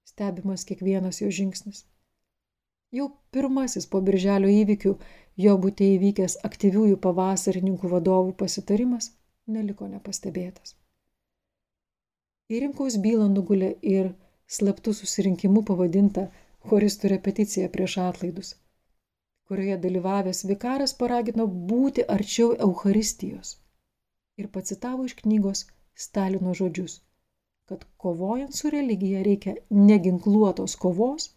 stebimas 0.09 0.65
kiekvienas 0.69 1.21
jo 1.21 1.29
žingsnis. 1.41 1.85
Jau 2.97 3.11
pirmasis 3.37 3.85
po 3.85 4.01
birželio 4.01 4.49
įvykių 4.63 4.97
jo 5.45 5.61
būtė 5.61 5.93
įvykęs 5.99 6.41
aktyviųjų 6.49 6.97
pavasarininkų 7.05 7.93
vadovų 7.93 8.37
pasitarimas 8.41 9.13
neliko 9.57 9.89
nepastebėtas. 9.91 10.75
Į 12.49 12.61
Rimkaus 12.65 12.97
bylą 13.05 13.29
nugulė 13.33 13.75
ir 13.95 14.11
slaptų 14.59 14.95
susirinkimų 15.01 15.63
pavadinta 15.71 16.29
choristų 16.71 17.11
repeticija 17.13 17.69
prieš 17.75 17.97
atlaidus, 18.05 18.55
kurioje 19.49 19.77
dalyvavęs 19.85 20.45
vikaras 20.51 20.95
paragino 21.03 21.47
būti 21.73 22.05
arčiau 22.17 22.55
Eucharistijos 22.69 23.57
ir 24.39 24.49
pacitavo 24.55 25.05
iš 25.09 25.17
knygos 25.21 25.65
Stalino 26.07 26.55
žodžius, 26.55 27.01
kad 27.69 27.85
kovojant 28.05 28.55
su 28.55 28.71
religija 28.71 29.23
reikia 29.27 29.55
neginkluotos 29.71 30.77
kovos, 30.85 31.33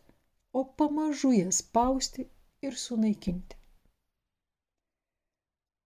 o 0.54 0.64
pamažu 0.82 1.32
jas 1.34 1.64
spausti 1.64 2.28
ir 2.62 2.78
sunaikinti. 2.78 3.61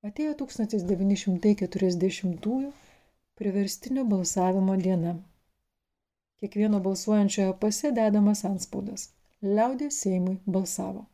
Atėjo 0.06 0.36
1940-ųjų 0.38 2.68
priverstinio 3.40 4.04
balsavimo 4.06 4.76
diena. 4.78 5.16
Kiekvieno 6.38 6.78
balsuojančiojo 6.88 7.56
pase 7.64 7.90
dedamas 7.96 8.44
anspaudas. 8.46 9.08
Liaudės 9.42 9.98
Seimui 10.04 10.36
balsavo. 10.46 11.08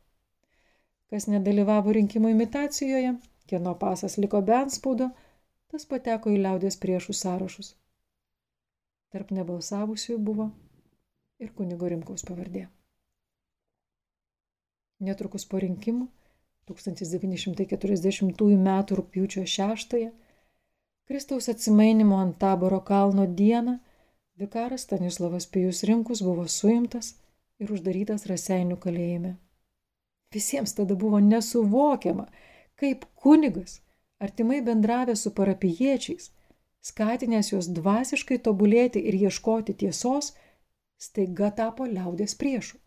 Kas 1.07 1.29
nedalyvavo 1.31 1.95
rinkimų 1.95 2.33
imitacijoje, 2.35 3.15
kieno 3.47 3.73
pasas 3.79 4.19
liko 4.19 4.43
be 4.51 4.59
anspaudo, 4.59 5.07
tas 5.71 5.87
pateko 5.87 6.35
į 6.35 6.43
liaudės 6.43 6.75
priešų 6.83 7.15
sąrašus. 7.23 7.79
Tarp 9.15 9.31
nebalsavusiųjų 9.39 10.19
buvo 10.31 10.51
ir 11.39 11.55
kunigo 11.55 11.87
Rimkaus 11.95 12.27
pavardė. 12.27 12.67
Netrukus 14.99 15.47
po 15.47 15.63
rinkimų 15.63 16.11
1940 16.69 18.43
m. 18.51 18.69
rūpjūčio 18.99 19.45
6 19.45 20.11
Kristaus 21.11 21.49
atsimainimo 21.51 22.17
ant 22.23 22.37
taboro 22.39 22.79
kalno 22.87 23.25
dieną 23.27 23.79
vikaras 24.39 24.85
Stanislavas 24.87 25.47
Pijus 25.47 25.83
Rimkus 25.83 26.21
buvo 26.23 26.47
suimtas 26.47 27.15
ir 27.59 27.73
uždarytas 27.75 28.25
Raseinių 28.31 28.77
kalėjime. 28.85 29.35
Visiems 30.31 30.73
tada 30.77 30.95
buvo 30.95 31.19
nesuvokiama, 31.19 32.27
kaip 32.79 33.03
kunigas 33.23 33.81
artimai 34.23 34.61
bendravęs 34.65 35.25
su 35.25 35.33
parapiečiais, 35.39 36.31
skatinęs 36.89 37.51
juos 37.53 37.69
dvasiškai 37.77 38.39
tobulėti 38.47 39.03
ir 39.11 39.17
ieškoti 39.25 39.75
tiesos, 39.83 40.31
staiga 40.97 41.51
tapo 41.59 41.89
liaudės 41.89 42.37
priešų. 42.41 42.80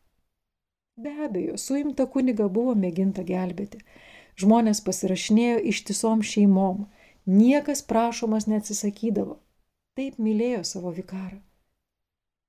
Be 0.97 1.11
abejo, 1.27 1.57
suimta 1.59 2.07
kuniga 2.07 2.47
buvo 2.49 2.75
mėginta 2.79 3.25
gelbėti. 3.27 3.81
Žmonės 4.41 4.81
pasirašinėjo 4.87 5.59
ištisom 5.73 6.23
šeimom, 6.27 6.87
niekas 7.27 7.83
prašomas 7.91 8.47
neatsisakydavo. 8.51 9.41
Taip 9.99 10.19
mylėjo 10.19 10.63
savo 10.67 10.95
vikarą. 10.95 11.41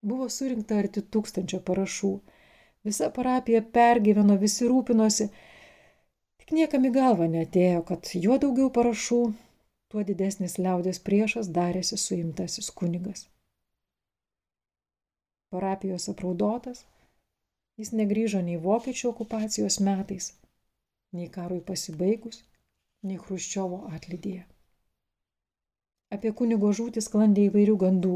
Buvo 0.06 0.30
surinkta 0.30 0.78
arti 0.82 1.02
tūkstančio 1.02 1.62
parašų. 1.66 2.14
Visa 2.86 3.10
parapija 3.14 3.62
pergyveno, 3.76 4.38
visi 4.42 4.68
rūpinosi, 4.70 5.30
Tik 6.46 6.52
niekam 6.54 6.84
į 6.86 6.92
galvą 6.94 7.26
netėjo, 7.34 7.80
kad 7.90 8.10
juo 8.22 8.36
daugiau 8.38 8.68
parašų, 8.74 9.22
tuo 9.90 10.02
didesnis 10.06 10.60
liaudės 10.62 11.00
priešas 11.02 11.48
darėsi 11.56 11.98
suimtasis 11.98 12.68
kunigas. 12.82 13.24
Parapijos 15.50 16.06
apraudotas, 16.12 16.84
jis 17.82 17.92
negryžo 18.00 18.42
nei 18.48 18.58
vokiečių 18.66 19.10
okupacijos 19.12 19.80
metais, 19.88 20.32
nei 21.16 21.30
karui 21.38 21.62
pasibaigus, 21.70 22.44
nei 23.04 23.18
Hruščiovo 23.22 23.82
atlydyje. 23.98 24.46
Apie 26.16 26.32
kunigo 26.40 26.72
žūtį 26.80 27.04
sklandė 27.04 27.50
įvairių 27.50 27.76
gandų 27.84 28.16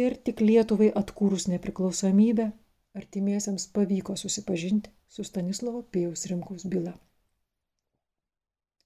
ir 0.00 0.16
tik 0.28 0.40
Lietuvai 0.46 0.88
atkūrus 1.02 1.50
nepriklausomybę 1.52 2.48
artimiesiems 3.02 3.68
pavyko 3.76 4.16
susipažinti 4.16 4.94
su 5.08 5.26
Stanislovo 5.26 5.82
Pijaus 5.82 6.26
Rimkaus 6.30 6.66
byla 6.74 6.96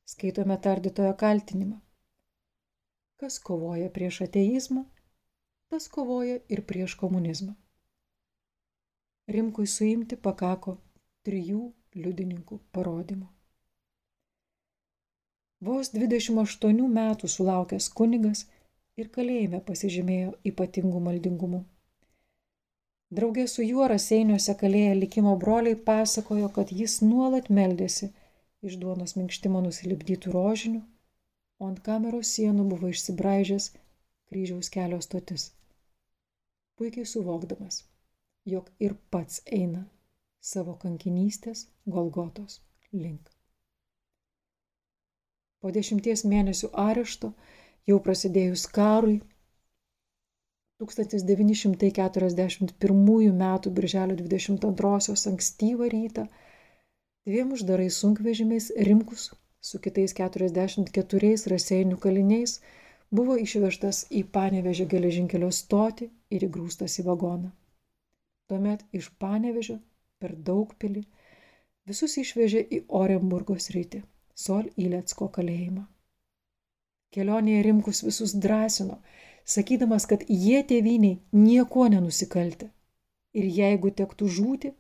skaitome 0.05 0.57
tardytojo 0.61 1.15
kaltinimą. 1.17 1.79
Kas 3.21 3.39
kovoja 3.39 3.89
prieš 3.91 4.21
ateizmą, 4.27 4.85
tas 5.71 5.89
kovoja 5.89 6.39
ir 6.49 6.65
prieš 6.71 6.97
komunizmą. 7.01 7.55
Rimkui 9.31 9.67
suimti 9.67 10.17
pakako 10.17 10.77
trijų 11.25 11.61
liudininkų 11.97 12.59
parodymų. 12.77 13.29
Vos 15.65 15.93
28 15.95 16.89
metų 16.99 17.31
sulaukęs 17.35 17.89
kunigas 17.89 18.45
ir 19.01 19.09
kalėjime 19.15 19.63
pasižymėjo 19.65 20.35
ypatingų 20.51 21.01
maldingumų. 21.07 21.63
Draugė 23.15 23.47
su 23.49 23.63
juo 23.63 23.87
raseiniuose 23.89 24.55
kalėję 24.61 24.93
likimo 24.99 25.37
broliai 25.41 25.79
pasakojo, 25.89 26.51
kad 26.53 26.75
jis 26.83 27.01
nuolat 27.07 27.49
meldėsi– 27.49 28.11
iš 28.69 28.77
duonos 28.81 29.15
minkštimo 29.19 29.61
nusilipdytų 29.65 30.33
rožinių, 30.35 30.81
o 31.61 31.69
ant 31.71 31.81
kameros 31.89 32.31
sienų 32.37 32.67
buvo 32.71 32.91
išsibraižęs 32.93 33.71
kryžiaus 34.31 34.71
kelio 34.77 35.01
stotis. 35.05 35.51
Puikiai 36.79 37.07
suvokdamas, 37.07 37.83
jog 38.45 38.71
ir 38.79 38.95
pats 39.11 39.43
eina 39.59 39.85
savo 40.41 40.75
kankinystės 40.81 41.69
Golgotos 41.87 42.61
link. 42.93 43.31
Po 45.61 45.71
dešimties 45.73 46.25
mėnesių 46.29 46.69
arešto, 46.89 47.33
jau 47.89 47.99
prasidėjus 48.05 48.67
karui, 48.79 49.21
1941 50.85 53.31
m. 53.31 53.45
birželio 53.79 54.17
22 54.17 55.31
ankstyvą 55.33 55.85
rytą 55.89 56.25
dviem 57.27 57.49
uždarais 57.57 57.95
sunkvežimiais 58.03 58.67
rimkus 58.89 59.23
su 59.65 59.77
kitais 59.81 60.13
44 60.21 61.33
raseinių 61.55 61.97
kaliniais 62.05 62.53
buvo 63.11 63.35
išvežtas 63.47 63.97
į 64.11 64.25
Panevežio 64.37 64.87
geležinkelio 64.91 65.51
stotį 65.63 66.07
ir 66.37 66.41
įgrūstas 66.49 66.93
į 67.01 67.03
vagoną. 67.09 67.49
Tuomet 68.51 68.85
iš 68.93 69.11
Panevežio 69.21 69.79
per 70.21 70.35
Daugpilį 70.49 71.05
visus 71.89 72.17
išvežė 72.21 72.63
į 72.77 72.85
Oremburgo 73.01 73.57
sritį, 73.67 74.03
Sol 74.35 74.69
Ilecko 74.77 75.29
kalėjimą. 75.33 75.85
Kelionėje 77.15 77.63
Rimkus 77.63 78.03
visus 78.05 78.35
drąsino, 78.45 78.99
sakydamas, 79.57 80.07
kad 80.11 80.25
jie 80.29 80.63
tėviniai 80.71 81.21
nieko 81.39 81.87
nenusikaltė 81.93 82.71
ir 83.39 83.47
jeigu 83.59 83.93
tektų 84.01 84.29
žūti, 84.39 84.73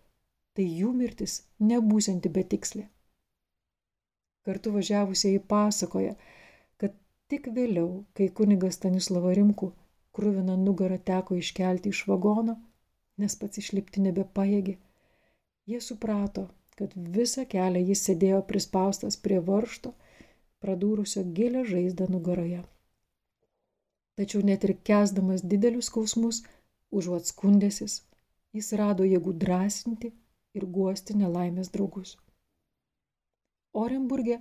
tai 0.54 0.66
jų 0.80 0.92
mirtis 0.98 1.38
nebūsianti 1.70 2.30
betikslė. 2.34 2.88
Kartu 4.44 4.74
važiavusieji 4.74 5.40
pasakoja, 5.50 6.14
kad 6.76 6.92
tik 7.32 7.48
vėliau, 7.56 8.04
kai 8.14 8.28
kunigas 8.28 8.76
Stanislavą 8.78 9.32
Rimku 9.38 9.70
krūviną 10.14 10.56
nugarą 10.60 10.98
teko 11.10 11.38
iškelti 11.40 11.90
iš 11.94 12.04
vagono, 12.10 12.58
nes 13.20 13.36
pats 13.40 13.60
išlipti 13.62 14.02
nebepajėgė, 14.04 14.76
jie 15.70 15.80
suprato, 15.80 16.48
kad 16.78 16.94
visą 17.16 17.44
kelią 17.50 17.82
jis 17.90 18.02
sėdėjo 18.08 18.40
prispaustas 18.48 19.16
prie 19.26 19.38
varšto, 19.50 19.94
pradūrusio 20.64 21.22
gilę 21.36 21.64
žaizdą 21.68 22.08
nugaroje. 22.10 22.62
Tačiau 24.18 24.42
net 24.46 24.64
ir 24.66 24.76
kesdamas 24.88 25.42
didelius 25.52 25.90
skausmus, 25.90 26.42
užuot 26.94 27.30
skundėsis, 27.30 28.02
jis 28.54 28.74
rado 28.78 29.06
jėgų 29.06 29.34
drąsinti 29.44 30.12
ir 30.54 30.66
guosti 30.76 31.16
nelaimės 31.18 31.72
draugus. 31.74 32.14
Orenburgė 33.74 34.38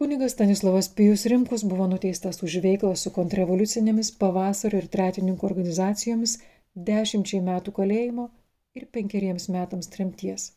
kunigas 0.00 0.32
Stanislavas 0.32 0.88
Pijus 0.96 1.26
Rimkus 1.28 1.64
buvo 1.68 1.86
nuteistas 1.92 2.40
už 2.46 2.58
veiklą 2.64 2.94
su 2.96 3.12
kontrrevoliucinėmis 3.12 4.14
pavasario 4.20 4.80
ir 4.80 4.88
tretininkų 4.92 5.48
organizacijomis 5.50 6.38
dešimčiai 6.76 7.40
metų 7.42 7.72
kalėjimo 7.78 8.28
ir 8.76 8.86
penkeriems 8.92 9.48
metams 9.48 9.88
tremties. 9.92 10.52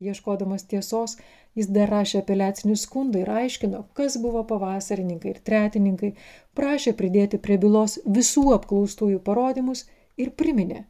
Ieškodamas 0.00 0.64
tiesos, 0.64 1.18
jis 1.54 1.68
dar 1.76 1.90
rašė 1.92 2.22
apeliacinį 2.22 2.76
skundą 2.82 3.20
ir 3.20 3.30
aiškino, 3.42 3.82
kas 3.96 4.16
buvo 4.22 4.42
pavasarininkai 4.48 5.34
ir 5.34 5.40
tretininkai, 5.44 6.14
prašė 6.56 6.94
pridėti 6.96 7.38
prie 7.38 7.58
bylos 7.60 7.98
visų 8.06 8.46
apklaustųjų 8.56 9.20
parodymus 9.26 9.84
ir 10.16 10.32
priminė, 10.40 10.86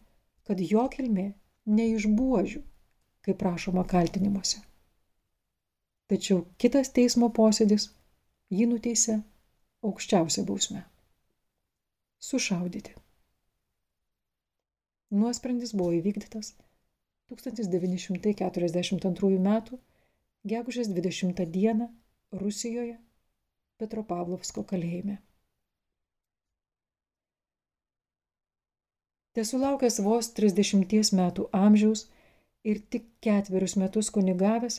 kad 0.46 0.62
jo 0.62 0.86
kilmė 0.94 1.26
ne 1.66 1.88
iš 1.96 2.06
buožių, 2.06 2.62
kaip 3.26 3.42
rašoma 3.42 3.84
kaltinimuose. 3.90 4.62
Tačiau 6.10 6.44
kitas 6.62 6.94
teismo 6.94 7.32
posėdis 7.34 7.90
jį 8.50 8.70
nuteisė 8.70 9.20
aukščiausią 9.86 10.46
bausmę- 10.46 10.86
sušaudyti. 12.30 12.99
Nuosprendis 15.10 15.74
buvo 15.74 15.90
įvykdytas 15.98 16.54
1942 17.30 19.38
m. 19.38 19.48
gegužės 20.52 20.88
20 20.98 21.42
d. 21.56 21.88
Rusijoje 22.42 22.96
Petropavlovsko 23.82 24.62
kalėjime. 24.70 25.16
Tesulaukęs 29.34 29.96
vos 30.06 30.30
30 30.38 31.12
metų 31.18 31.42
amžiaus 31.54 32.00
ir 32.66 32.80
tik 32.94 33.04
ketverius 33.26 33.74
metus 33.82 34.06
kunigavęs, 34.14 34.76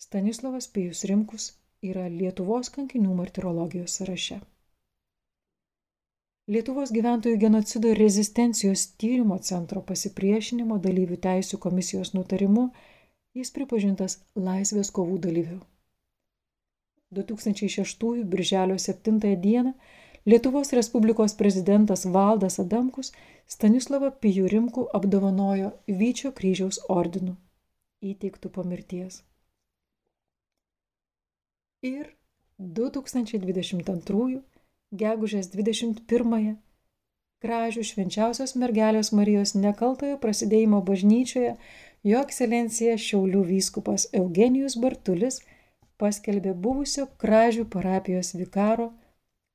Stanislavas 0.00 0.66
Pijus 0.74 1.04
Rimkus 1.10 1.44
yra 1.84 2.06
Lietuvos 2.08 2.70
kankinių 2.74 3.12
martirologijos 3.18 3.98
sąraše. 4.00 4.38
Lietuvos 6.50 6.90
gyventojų 6.90 7.38
genocido 7.38 7.92
ir 7.92 8.00
rezistencijos 8.02 8.88
tyrimo 8.98 9.36
centro 9.38 9.84
pasipriešinimo 9.86 10.80
dalyvių 10.82 11.18
teisų 11.22 11.60
komisijos 11.62 12.10
nutarimu 12.16 12.64
jis 13.38 13.52
pripažintas 13.54 14.16
laisvės 14.34 14.90
kovų 14.96 15.20
dalyviu. 15.26 15.60
2006 17.14 18.26
birželio 18.32 18.78
7 18.78 19.20
dieną 19.46 19.74
Lietuvos 20.26 20.72
Respublikos 20.72 21.38
prezidentas 21.38 22.04
Valdas 22.18 22.58
Adamkus 22.58 23.12
Stanislavą 23.46 24.10
Pijų 24.10 24.50
Rimkų 24.50 24.88
apdovanojo 24.98 25.70
Vyčio 25.86 26.34
kryžiaus 26.34 26.82
ordinu, 26.88 27.36
įteiktų 28.02 28.50
po 28.50 28.66
mirties. 28.66 29.22
Ir 31.86 32.10
2022 32.58 34.42
gegužės 34.90 35.50
21 35.54 36.56
Kražių 37.40 37.82
švenčiausios 37.88 38.52
mergelės 38.60 39.12
Marijos 39.16 39.54
nekaltojo 39.54 40.18
prasidėjimo 40.20 40.80
bažnyčioje 40.84 41.54
jo 42.10 42.22
ekscelencija 42.26 42.96
Šiaulių 42.98 43.44
vyskupas 43.48 44.08
Eugenijus 44.12 44.76
Bartulis 44.82 45.38
paskelbė 46.02 46.52
buvusio 46.66 47.06
Kražių 47.22 47.64
parapijos 47.72 48.34
vikaro 48.34 48.90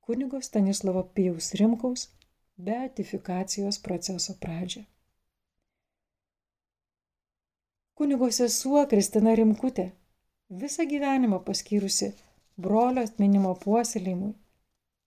kunigo 0.08 0.42
Stanislavo 0.42 1.04
Pijaus 1.14 1.52
Rimkaus 1.60 2.08
beatifikacijos 2.56 3.80
proceso 3.84 4.38
pradžią. 4.40 4.86
Kunigo 7.96 8.32
sesuo 8.32 8.88
Kristina 8.88 9.36
Rimkutė 9.36 9.90
visą 10.64 10.88
gyvenimą 10.88 11.44
paskyrusi 11.44 12.14
brolio 12.58 13.04
atminimo 13.04 13.54
puoselėjimui 13.62 14.34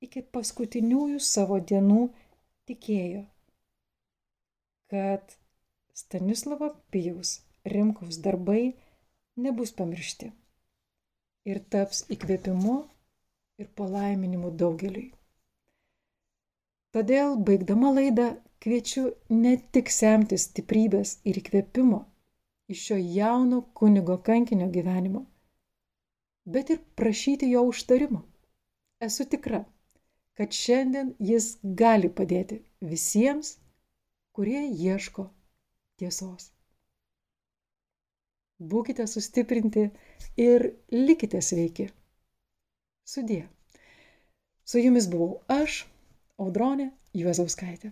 iki 0.07 0.23
paskutiniųjų 0.35 1.21
savo 1.27 1.59
dienų 1.71 2.03
tikėjo, 2.71 3.23
kad 4.93 5.37
Stanislavo 5.99 6.71
Pijaus 6.95 7.39
Rimkaus 7.73 8.21
darbai 8.25 8.61
nebus 9.47 9.73
pamiršti 9.81 10.31
ir 11.51 11.63
taps 11.75 12.05
įkvėpimu 12.15 12.77
ir 13.63 13.71
palaiminimu 13.81 14.53
daugeliui. 14.63 15.09
Todėl, 16.95 17.35
baigdama 17.49 17.91
laidą, 17.97 18.29
kviečiu 18.65 19.09
ne 19.43 19.57
tik 19.77 19.91
semtis 19.95 20.47
stiprybės 20.49 21.19
ir 21.31 21.41
įkvėpimo 21.43 22.01
iš 22.73 22.85
šio 22.87 22.97
jauno 23.17 23.61
kunigo 23.81 24.17
kankinio 24.29 24.69
gyvenimo, 24.77 25.25
bet 26.57 26.73
ir 26.75 26.81
prašyti 27.01 27.51
jo 27.51 27.65
užtarimo. 27.73 28.23
Esu 29.09 29.25
tikra, 29.35 29.63
kad 30.39 30.55
šiandien 30.55 31.11
jis 31.19 31.57
gali 31.63 32.09
padėti 32.21 32.61
visiems, 32.93 33.57
kurie 34.31 34.61
ieško 34.71 35.25
tiesos. 35.99 36.53
Būkite 38.59 39.07
sustiprinti 39.11 39.89
ir 40.39 40.69
likite 40.95 41.43
sveiki. 41.43 41.89
Sudie. 43.07 43.45
Su 44.65 44.79
jumis 44.83 45.09
buvau 45.11 45.41
aš, 45.51 45.85
Audronė 46.39 46.93
Juozauskaitė. 47.19 47.91